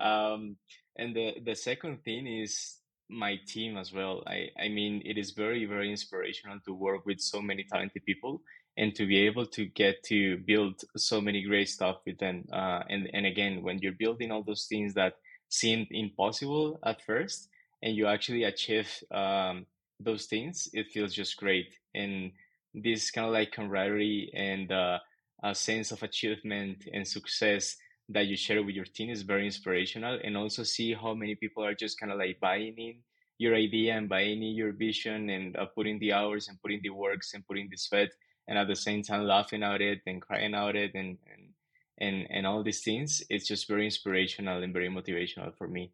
Um, 0.00 0.56
and 0.96 1.14
the 1.14 1.34
the 1.44 1.54
second 1.54 2.02
thing 2.02 2.26
is 2.26 2.78
my 3.10 3.38
team 3.46 3.76
as 3.76 3.92
well. 3.92 4.22
I 4.26 4.48
I 4.58 4.68
mean, 4.68 5.02
it 5.04 5.18
is 5.18 5.32
very 5.32 5.66
very 5.66 5.90
inspirational 5.90 6.60
to 6.64 6.72
work 6.72 7.04
with 7.04 7.20
so 7.20 7.42
many 7.42 7.64
talented 7.64 8.02
people 8.06 8.40
and 8.78 8.94
to 8.94 9.06
be 9.06 9.18
able 9.18 9.44
to 9.44 9.66
get 9.66 10.02
to 10.04 10.38
build 10.38 10.80
so 10.96 11.20
many 11.20 11.42
great 11.42 11.68
stuff 11.68 11.98
with 12.06 12.18
them. 12.18 12.46
Uh, 12.50 12.82
and 12.88 13.10
and 13.12 13.26
again, 13.26 13.62
when 13.62 13.80
you're 13.80 13.92
building 13.92 14.30
all 14.30 14.42
those 14.42 14.64
things 14.64 14.94
that 14.94 15.12
seemed 15.52 15.86
impossible 15.90 16.80
at 16.82 17.04
first 17.04 17.48
and 17.82 17.94
you 17.94 18.06
actually 18.06 18.44
achieve 18.44 18.88
um, 19.10 19.66
those 20.00 20.24
things, 20.24 20.68
it 20.72 20.86
feels 20.90 21.12
just 21.12 21.36
great. 21.36 21.74
And 21.94 22.32
this 22.74 23.10
kind 23.10 23.26
of 23.26 23.34
like 23.34 23.52
camaraderie 23.52 24.32
and 24.34 24.72
uh, 24.72 24.98
a 25.44 25.54
sense 25.54 25.92
of 25.92 26.02
achievement 26.02 26.88
and 26.92 27.06
success 27.06 27.76
that 28.08 28.26
you 28.26 28.36
share 28.36 28.62
with 28.62 28.74
your 28.74 28.86
team 28.86 29.10
is 29.10 29.22
very 29.22 29.44
inspirational. 29.44 30.18
And 30.24 30.38
also 30.38 30.62
see 30.62 30.94
how 30.94 31.12
many 31.12 31.34
people 31.34 31.64
are 31.64 31.74
just 31.74 32.00
kind 32.00 32.10
of 32.10 32.18
like 32.18 32.40
buying 32.40 32.74
in 32.78 32.96
your 33.36 33.54
idea 33.54 33.94
and 33.94 34.08
buying 34.08 34.42
in 34.42 34.54
your 34.54 34.72
vision 34.72 35.28
and 35.28 35.56
uh, 35.56 35.66
putting 35.66 35.98
the 35.98 36.14
hours 36.14 36.48
and 36.48 36.60
putting 36.62 36.80
the 36.82 36.90
works 36.90 37.34
and 37.34 37.46
putting 37.46 37.68
the 37.70 37.76
sweat 37.76 38.10
and 38.48 38.56
at 38.56 38.68
the 38.68 38.76
same 38.76 39.02
time 39.02 39.24
laughing 39.24 39.62
at 39.62 39.82
it 39.82 40.00
and 40.06 40.22
crying 40.22 40.54
out 40.54 40.76
it 40.76 40.92
and, 40.94 41.18
and 41.32 41.50
and 41.98 42.26
and 42.30 42.46
all 42.46 42.62
these 42.62 42.82
things 42.82 43.22
it's 43.28 43.46
just 43.46 43.68
very 43.68 43.84
inspirational 43.84 44.62
and 44.62 44.72
very 44.72 44.88
motivational 44.88 45.56
for 45.56 45.68
me. 45.68 45.92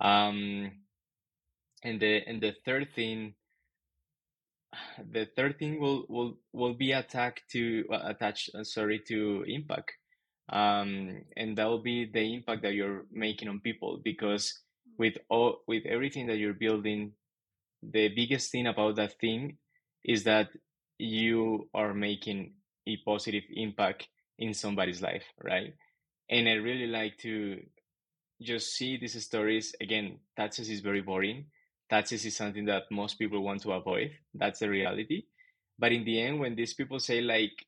Um 0.00 0.72
and 1.82 2.00
the 2.00 2.22
and 2.26 2.40
the 2.40 2.54
third 2.64 2.88
thing 2.94 3.34
the 5.12 5.26
third 5.36 5.58
thing 5.58 5.80
will 5.80 6.06
will 6.08 6.38
will 6.52 6.74
be 6.74 6.92
attacked 6.92 7.42
to 7.52 7.84
uh, 7.92 8.02
attached 8.04 8.50
sorry 8.62 9.00
to 9.08 9.44
impact. 9.46 9.92
Um 10.52 11.22
and 11.36 11.56
that 11.58 11.66
will 11.66 11.82
be 11.82 12.10
the 12.10 12.34
impact 12.34 12.62
that 12.62 12.74
you're 12.74 13.04
making 13.12 13.48
on 13.48 13.60
people 13.60 14.00
because 14.02 14.60
with 14.98 15.16
all 15.28 15.62
with 15.66 15.86
everything 15.86 16.26
that 16.26 16.38
you're 16.38 16.54
building 16.54 17.12
the 17.82 18.08
biggest 18.08 18.52
thing 18.52 18.66
about 18.66 18.96
that 18.96 19.18
thing 19.20 19.56
is 20.04 20.24
that 20.24 20.50
you 20.98 21.68
are 21.74 21.94
making 21.94 22.52
a 22.86 22.96
positive 23.06 23.44
impact 23.50 24.08
in 24.40 24.54
somebody's 24.54 25.02
life, 25.02 25.24
right? 25.44 25.74
And 26.28 26.48
I 26.48 26.54
really 26.54 26.88
like 26.88 27.18
to 27.18 27.62
just 28.42 28.74
see 28.74 28.96
these 28.96 29.22
stories. 29.24 29.74
Again, 29.80 30.18
taxes 30.36 30.70
is 30.70 30.80
very 30.80 31.02
boring. 31.02 31.46
Taxes 31.90 32.24
is 32.24 32.36
something 32.36 32.64
that 32.66 32.84
most 32.90 33.18
people 33.18 33.42
want 33.42 33.62
to 33.62 33.72
avoid. 33.72 34.12
That's 34.34 34.60
the 34.60 34.70
reality. 34.70 35.24
But 35.78 35.92
in 35.92 36.04
the 36.04 36.20
end, 36.20 36.40
when 36.40 36.54
these 36.56 36.74
people 36.74 36.98
say 37.00 37.20
like, 37.20 37.66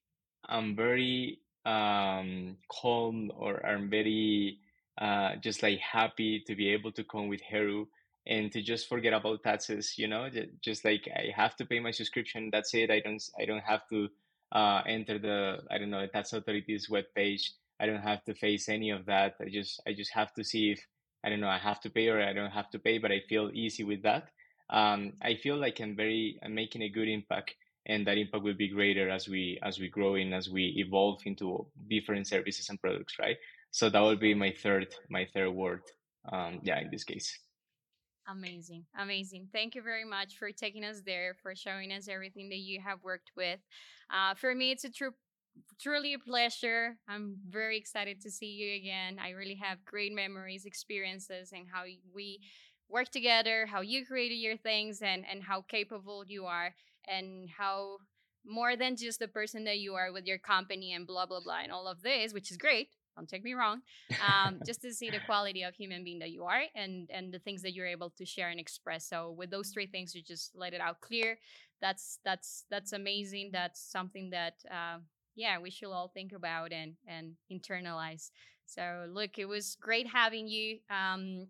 I'm 0.48 0.74
very 0.74 1.40
um, 1.66 2.56
calm 2.70 3.30
or 3.36 3.64
I'm 3.64 3.90
very 3.90 4.58
uh, 5.00 5.36
just 5.36 5.62
like 5.62 5.78
happy 5.78 6.42
to 6.46 6.56
be 6.56 6.70
able 6.70 6.92
to 6.92 7.04
come 7.04 7.28
with 7.28 7.40
Heru 7.42 7.86
and 8.26 8.52
to 8.52 8.62
just 8.62 8.88
forget 8.88 9.12
about 9.12 9.42
taxes, 9.42 9.94
you 9.98 10.08
know, 10.08 10.28
just 10.62 10.84
like 10.84 11.08
I 11.14 11.32
have 11.34 11.56
to 11.56 11.66
pay 11.66 11.80
my 11.80 11.90
subscription. 11.90 12.50
That's 12.52 12.74
it. 12.74 12.90
I 12.90 13.00
don't, 13.00 13.22
I 13.40 13.44
don't 13.44 13.64
have 13.64 13.88
to 13.90 14.08
uh, 14.52 14.82
enter 14.86 15.18
the, 15.18 15.58
I 15.70 15.78
don't 15.78 15.90
know, 15.90 16.02
the 16.02 16.08
tax 16.08 16.32
authority's 16.32 16.88
web 16.88 17.04
page. 17.14 17.52
I 17.80 17.86
don't 17.86 18.02
have 18.02 18.22
to 18.24 18.34
face 18.34 18.68
any 18.68 18.90
of 18.90 19.06
that. 19.06 19.34
I 19.40 19.48
just, 19.48 19.80
I 19.86 19.92
just 19.92 20.12
have 20.12 20.32
to 20.34 20.44
see 20.44 20.70
if, 20.70 20.80
I 21.24 21.28
don't 21.28 21.40
know, 21.40 21.48
I 21.48 21.58
have 21.58 21.80
to 21.80 21.90
pay 21.90 22.08
or 22.08 22.22
I 22.22 22.32
don't 22.32 22.50
have 22.50 22.70
to 22.70 22.78
pay, 22.78 22.98
but 22.98 23.10
I 23.10 23.20
feel 23.28 23.50
easy 23.52 23.84
with 23.84 24.02
that. 24.02 24.28
Um, 24.70 25.12
I 25.22 25.34
feel 25.34 25.56
like 25.56 25.80
I'm 25.80 25.96
very, 25.96 26.38
I'm 26.42 26.54
making 26.54 26.82
a 26.82 26.88
good 26.88 27.08
impact 27.08 27.54
and 27.86 28.06
that 28.06 28.18
impact 28.18 28.44
will 28.44 28.54
be 28.54 28.68
greater 28.68 29.10
as 29.10 29.28
we 29.28 29.58
as 29.62 29.78
we 29.78 29.88
grow 29.88 30.14
in 30.14 30.32
as 30.32 30.48
we 30.48 30.74
evolve 30.76 31.20
into 31.24 31.66
different 31.90 32.26
services 32.26 32.68
and 32.68 32.80
products 32.80 33.18
right 33.18 33.36
so 33.70 33.88
that 33.90 34.00
would 34.00 34.20
be 34.20 34.34
my 34.34 34.52
third 34.62 34.94
my 35.08 35.26
third 35.34 35.50
word 35.50 35.82
um, 36.32 36.60
yeah 36.62 36.78
in 36.78 36.88
this 36.90 37.04
case 37.04 37.38
amazing 38.28 38.84
amazing. 38.98 39.48
Thank 39.52 39.74
you 39.74 39.82
very 39.82 40.04
much 40.04 40.36
for 40.38 40.50
taking 40.52 40.84
us 40.84 41.02
there 41.04 41.34
for 41.42 41.54
showing 41.54 41.92
us 41.92 42.08
everything 42.08 42.48
that 42.50 42.58
you 42.58 42.80
have 42.80 43.02
worked 43.02 43.32
with. 43.36 43.60
Uh, 44.10 44.34
for 44.34 44.54
me 44.54 44.70
it's 44.70 44.84
a 44.84 44.90
true 44.90 45.12
truly 45.80 46.14
a 46.14 46.18
pleasure. 46.18 46.96
I'm 47.08 47.36
very 47.48 47.76
excited 47.76 48.20
to 48.22 48.30
see 48.30 48.46
you 48.46 48.76
again. 48.76 49.18
I 49.22 49.30
really 49.30 49.56
have 49.56 49.84
great 49.84 50.14
memories 50.14 50.64
experiences 50.64 51.50
and 51.52 51.66
how 51.70 51.82
we 52.14 52.40
work 52.92 53.08
together 53.08 53.66
how 53.66 53.80
you 53.80 54.04
created 54.04 54.36
your 54.36 54.56
things 54.56 55.00
and 55.00 55.24
and 55.28 55.42
how 55.42 55.62
capable 55.62 56.24
you 56.26 56.44
are 56.44 56.74
and 57.08 57.48
how 57.48 57.96
more 58.44 58.76
than 58.76 58.96
just 58.96 59.18
the 59.18 59.28
person 59.28 59.64
that 59.64 59.78
you 59.78 59.94
are 59.94 60.12
with 60.12 60.26
your 60.26 60.38
company 60.38 60.92
and 60.92 61.06
blah 61.06 61.24
blah 61.24 61.40
blah 61.40 61.60
and 61.62 61.72
all 61.72 61.88
of 61.88 62.02
this 62.02 62.34
which 62.34 62.50
is 62.50 62.56
great 62.58 62.88
don't 63.16 63.28
take 63.28 63.44
me 63.44 63.54
wrong 63.54 63.80
um, 64.26 64.60
just 64.66 64.80
to 64.82 64.92
see 64.92 65.10
the 65.10 65.20
quality 65.26 65.62
of 65.62 65.74
human 65.74 66.04
being 66.04 66.18
that 66.18 66.30
you 66.30 66.44
are 66.44 66.62
and 66.74 67.10
and 67.12 67.32
the 67.32 67.38
things 67.38 67.62
that 67.62 67.72
you're 67.72 67.86
able 67.86 68.10
to 68.10 68.24
share 68.24 68.48
and 68.48 68.60
express 68.60 69.08
so 69.08 69.34
with 69.36 69.50
those 69.50 69.70
three 69.70 69.86
things 69.86 70.14
you 70.14 70.22
just 70.22 70.52
let 70.54 70.72
it 70.72 70.80
out 70.80 71.00
clear 71.00 71.38
that's 71.80 72.18
that's 72.24 72.64
that's 72.70 72.92
amazing 72.92 73.50
that's 73.52 73.80
something 73.80 74.30
that 74.30 74.54
uh, 74.70 74.98
yeah 75.34 75.58
we 75.58 75.70
should 75.70 75.92
all 75.92 76.08
think 76.08 76.32
about 76.32 76.72
and 76.72 76.94
and 77.06 77.32
internalize 77.50 78.30
so 78.66 79.06
look 79.10 79.38
it 79.38 79.46
was 79.46 79.76
great 79.80 80.06
having 80.06 80.48
you 80.48 80.78
um, 80.90 81.46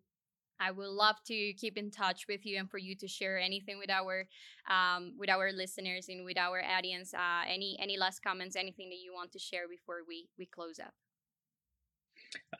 I 0.63 0.71
would 0.71 0.89
love 0.89 1.17
to 1.27 1.53
keep 1.55 1.77
in 1.77 1.91
touch 1.91 2.27
with 2.29 2.47
you 2.47 2.57
and 2.59 2.71
for 2.71 2.79
you 2.79 2.95
to 2.97 3.09
share 3.09 3.37
anything 3.37 3.79
with 3.79 3.91
our 3.91 4.29
um, 4.71 5.15
with 5.19 5.29
our 5.29 5.51
listeners 5.51 6.09
and 6.09 6.25
with 6.25 6.39
our 6.39 6.63
audience. 6.63 7.13
Uh, 7.13 7.43
any 7.49 7.77
any 7.81 7.99
last 7.99 8.23
comments, 8.23 8.55
anything 8.55 8.89
that 8.91 9.01
you 9.03 9.13
want 9.13 9.33
to 9.33 9.41
share 9.41 9.69
before 9.69 10.03
we 10.07 10.29
we 10.39 10.47
close 10.47 10.79
up? 10.79 10.95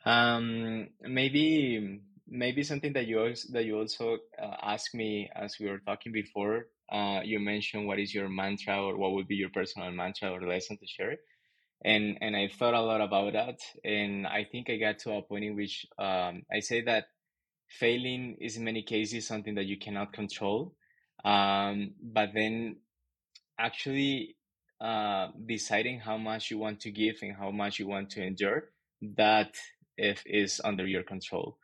Um, 0.05 0.89
maybe 1.01 2.01
maybe 2.27 2.63
something 2.63 2.93
that 2.93 3.07
you 3.07 3.19
also, 3.19 3.47
that 3.53 3.65
you 3.65 3.77
also 3.77 4.17
uh, 4.41 4.55
asked 4.61 4.95
me 4.95 5.29
as 5.35 5.57
we 5.59 5.69
were 5.69 5.79
talking 5.79 6.11
before. 6.11 6.67
Uh, 6.91 7.21
you 7.23 7.39
mentioned 7.39 7.87
what 7.87 7.99
is 7.99 8.13
your 8.13 8.29
mantra 8.29 8.81
or 8.81 8.97
what 8.97 9.13
would 9.13 9.27
be 9.27 9.35
your 9.35 9.49
personal 9.49 9.91
mantra 9.91 10.31
or 10.31 10.41
lesson 10.41 10.77
to 10.77 10.85
share 10.85 11.17
and 11.83 12.17
and 12.21 12.35
I 12.35 12.47
thought 12.47 12.73
a 12.73 12.81
lot 12.81 13.01
about 13.01 13.33
that, 13.33 13.59
and 13.83 14.25
I 14.27 14.45
think 14.49 14.69
I 14.69 14.77
got 14.77 14.99
to 14.99 15.13
a 15.13 15.21
point 15.21 15.45
in 15.45 15.55
which 15.55 15.85
um, 15.97 16.43
I 16.51 16.59
say 16.59 16.81
that 16.81 17.05
failing 17.67 18.37
is 18.39 18.57
in 18.57 18.63
many 18.63 18.83
cases 18.83 19.27
something 19.27 19.55
that 19.55 19.65
you 19.65 19.77
cannot 19.77 20.13
control 20.13 20.75
um, 21.25 21.93
but 22.01 22.29
then 22.33 22.77
actually 23.59 24.35
uh, 24.81 25.29
deciding 25.45 25.99
how 25.99 26.17
much 26.17 26.51
you 26.51 26.57
want 26.57 26.81
to 26.81 26.91
give 26.91 27.17
and 27.21 27.35
how 27.35 27.51
much 27.51 27.79
you 27.79 27.87
want 27.87 28.09
to 28.11 28.21
endure 28.23 28.69
that 29.17 29.55
if 29.97 30.23
is 30.25 30.61
under 30.63 30.85
your 30.85 31.03
control 31.03 31.57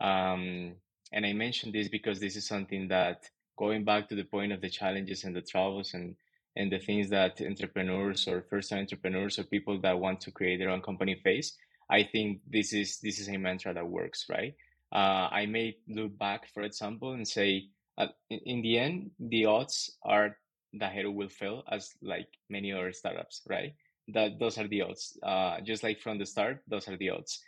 um, 0.00 0.74
and 1.12 1.24
i 1.24 1.32
mentioned 1.32 1.74
this 1.74 1.88
because 1.88 2.20
this 2.20 2.36
is 2.36 2.46
something 2.46 2.88
that 2.88 3.28
going 3.58 3.84
back 3.84 4.08
to 4.08 4.14
the 4.14 4.24
point 4.24 4.52
of 4.52 4.60
the 4.60 4.70
challenges 4.70 5.24
and 5.24 5.34
the 5.34 5.42
troubles 5.42 5.94
and 5.94 6.16
and 6.58 6.72
the 6.72 6.78
things 6.78 7.10
that 7.10 7.40
entrepreneurs 7.42 8.26
or 8.26 8.44
first 8.48 8.70
time 8.70 8.80
entrepreneurs 8.80 9.38
or 9.38 9.44
people 9.44 9.78
that 9.80 9.98
want 9.98 10.20
to 10.20 10.30
create 10.30 10.58
their 10.58 10.70
own 10.70 10.82
company 10.82 11.14
face 11.22 11.56
i 11.90 12.02
think 12.02 12.40
this 12.48 12.72
is 12.72 12.98
this 13.00 13.18
is 13.18 13.28
a 13.28 13.36
mantra 13.36 13.72
that 13.74 13.86
works 13.86 14.26
right 14.28 14.54
uh, 14.92 15.28
I 15.30 15.46
may 15.46 15.76
look 15.88 16.16
back, 16.18 16.48
for 16.52 16.62
example, 16.62 17.12
and 17.12 17.26
say, 17.26 17.68
uh, 17.98 18.08
in, 18.30 18.40
in, 18.46 18.62
the 18.62 18.78
end, 18.78 19.10
the 19.18 19.46
odds 19.46 19.96
are 20.02 20.36
that 20.74 20.92
Heru 20.92 21.10
will 21.10 21.28
fail, 21.28 21.64
as 21.70 21.92
like 22.02 22.28
many 22.48 22.72
other 22.72 22.92
startups, 22.92 23.42
right? 23.48 23.74
That 24.08 24.38
those 24.38 24.58
are 24.58 24.68
the 24.68 24.82
odds. 24.82 25.18
Uh, 25.22 25.60
just 25.62 25.82
like 25.82 26.00
from 26.00 26.18
the 26.18 26.26
start, 26.26 26.62
those 26.68 26.88
are 26.88 26.96
the 26.96 27.10
odds. 27.10 27.42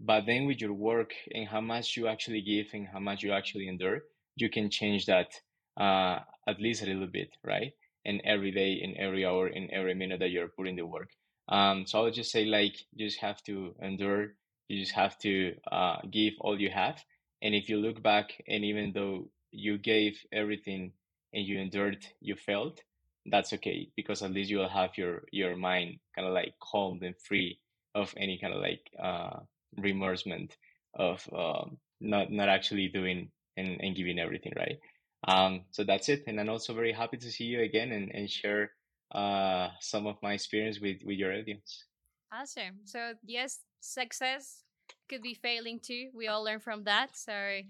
But 0.00 0.26
then 0.26 0.46
with 0.46 0.60
your 0.60 0.72
work 0.72 1.12
and 1.34 1.46
how 1.48 1.60
much 1.60 1.96
you 1.96 2.08
actually 2.08 2.42
give 2.42 2.66
and 2.72 2.86
how 2.88 3.00
much 3.00 3.22
you 3.22 3.32
actually 3.32 3.68
endure, 3.68 4.02
you 4.36 4.48
can 4.50 4.70
change 4.70 5.06
that 5.06 5.32
uh, 5.76 6.20
at 6.46 6.60
least 6.60 6.82
a 6.82 6.86
little 6.86 7.06
bit, 7.06 7.36
right? 7.42 7.72
And 8.04 8.20
every 8.24 8.50
day, 8.50 8.74
in 8.74 8.96
every 8.98 9.24
hour, 9.24 9.48
in 9.48 9.72
every 9.72 9.94
minute 9.94 10.20
that 10.20 10.30
you're 10.30 10.48
putting 10.48 10.76
the 10.76 10.86
work. 10.86 11.10
Um, 11.48 11.86
so 11.86 12.00
I 12.00 12.02
would 12.02 12.14
just 12.14 12.30
say, 12.30 12.44
like, 12.44 12.76
you 12.94 13.06
just 13.06 13.20
have 13.20 13.42
to 13.44 13.74
endure 13.82 14.34
you 14.68 14.80
just 14.80 14.94
have 14.94 15.18
to 15.18 15.54
uh, 15.70 15.96
give 16.10 16.34
all 16.40 16.58
you 16.58 16.70
have. 16.70 17.02
And 17.42 17.54
if 17.54 17.68
you 17.68 17.76
look 17.76 18.02
back, 18.02 18.42
and 18.48 18.64
even 18.64 18.92
though 18.92 19.28
you 19.50 19.76
gave 19.76 20.18
everything 20.32 20.92
and 21.34 21.44
you 21.46 21.58
endured, 21.58 22.06
you 22.20 22.34
failed, 22.34 22.80
that's 23.26 23.52
okay 23.52 23.88
because 23.96 24.22
at 24.22 24.32
least 24.32 24.50
you 24.50 24.58
will 24.58 24.68
have 24.68 24.96
your 24.96 25.22
your 25.32 25.56
mind 25.56 25.98
kind 26.14 26.28
of 26.28 26.34
like 26.34 26.54
calm 26.60 27.00
and 27.02 27.14
free 27.18 27.58
of 27.94 28.12
any 28.16 28.38
kind 28.38 28.52
of 28.52 28.60
like 28.60 28.90
uh, 29.02 29.38
remersement 29.78 30.52
of 30.94 31.26
um, 31.36 31.78
not 32.00 32.30
not 32.30 32.48
actually 32.48 32.88
doing 32.88 33.30
and, 33.56 33.80
and 33.80 33.96
giving 33.96 34.18
everything 34.18 34.52
right. 34.56 34.78
Um, 35.26 35.62
so 35.70 35.84
that's 35.84 36.08
it, 36.08 36.24
and 36.26 36.38
I'm 36.38 36.50
also 36.50 36.74
very 36.74 36.92
happy 36.92 37.16
to 37.16 37.30
see 37.30 37.44
you 37.44 37.62
again 37.62 37.92
and, 37.92 38.10
and 38.14 38.28
share 38.28 38.72
uh, 39.14 39.68
some 39.80 40.06
of 40.06 40.16
my 40.22 40.34
experience 40.34 40.80
with 40.80 40.98
with 41.04 41.16
your 41.16 41.32
audience. 41.32 41.84
Awesome. 42.32 42.80
So 42.84 43.14
yes, 43.24 43.60
success 43.80 44.64
could 45.08 45.22
be 45.22 45.34
failing 45.34 45.80
too. 45.80 46.10
We 46.14 46.28
all 46.28 46.44
learn 46.44 46.60
from 46.60 46.84
that. 46.84 47.16
So 47.16 47.60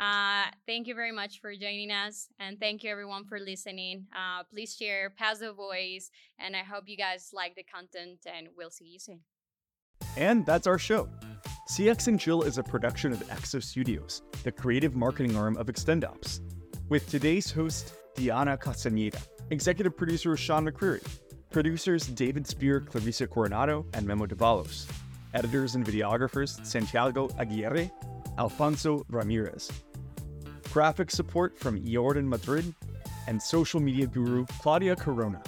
uh, 0.00 0.44
thank 0.66 0.86
you 0.86 0.94
very 0.94 1.12
much 1.12 1.40
for 1.40 1.54
joining 1.54 1.90
us. 1.90 2.28
And 2.38 2.58
thank 2.58 2.82
you 2.82 2.90
everyone 2.90 3.26
for 3.26 3.38
listening. 3.38 4.06
Uh, 4.14 4.44
please 4.50 4.74
share, 4.74 5.10
pass 5.10 5.38
the 5.38 5.52
voice. 5.52 6.10
And 6.38 6.56
I 6.56 6.60
hope 6.60 6.84
you 6.86 6.96
guys 6.96 7.30
like 7.32 7.54
the 7.54 7.62
content 7.62 8.20
and 8.26 8.48
we'll 8.56 8.70
see 8.70 8.86
you 8.86 8.98
soon. 8.98 9.20
And 10.16 10.46
that's 10.46 10.66
our 10.66 10.78
show. 10.78 11.08
CX 11.70 12.08
and 12.08 12.18
Chill 12.18 12.42
is 12.42 12.58
a 12.58 12.62
production 12.62 13.12
of 13.12 13.20
Exo 13.28 13.62
Studios, 13.62 14.22
the 14.42 14.50
creative 14.50 14.96
marketing 14.96 15.36
arm 15.36 15.56
of 15.56 15.66
ExtendOps, 15.66 16.40
With 16.88 17.08
today's 17.08 17.52
host, 17.52 17.92
Diana 18.16 18.56
Castañeda, 18.56 19.22
executive 19.50 19.96
producer 19.96 20.36
Sean 20.36 20.66
McCreary, 20.66 21.06
producers 21.50 22.06
David 22.06 22.46
Spear, 22.46 22.80
Clarissa 22.80 23.26
Coronado, 23.26 23.86
and 23.94 24.06
Memo 24.06 24.26
Davalos 24.26 24.90
editors 25.34 25.74
and 25.74 25.84
videographers 25.86 26.64
Santiago 26.66 27.28
Aguirre, 27.38 27.90
Alfonso 28.38 29.04
Ramirez. 29.08 29.70
Graphic 30.72 31.10
support 31.10 31.58
from 31.58 31.84
Jordan 31.84 32.28
Madrid, 32.28 32.74
and 33.26 33.42
social 33.42 33.80
media 33.80 34.06
guru 34.06 34.46
Claudia 34.60 34.94
Corona. 34.94 35.42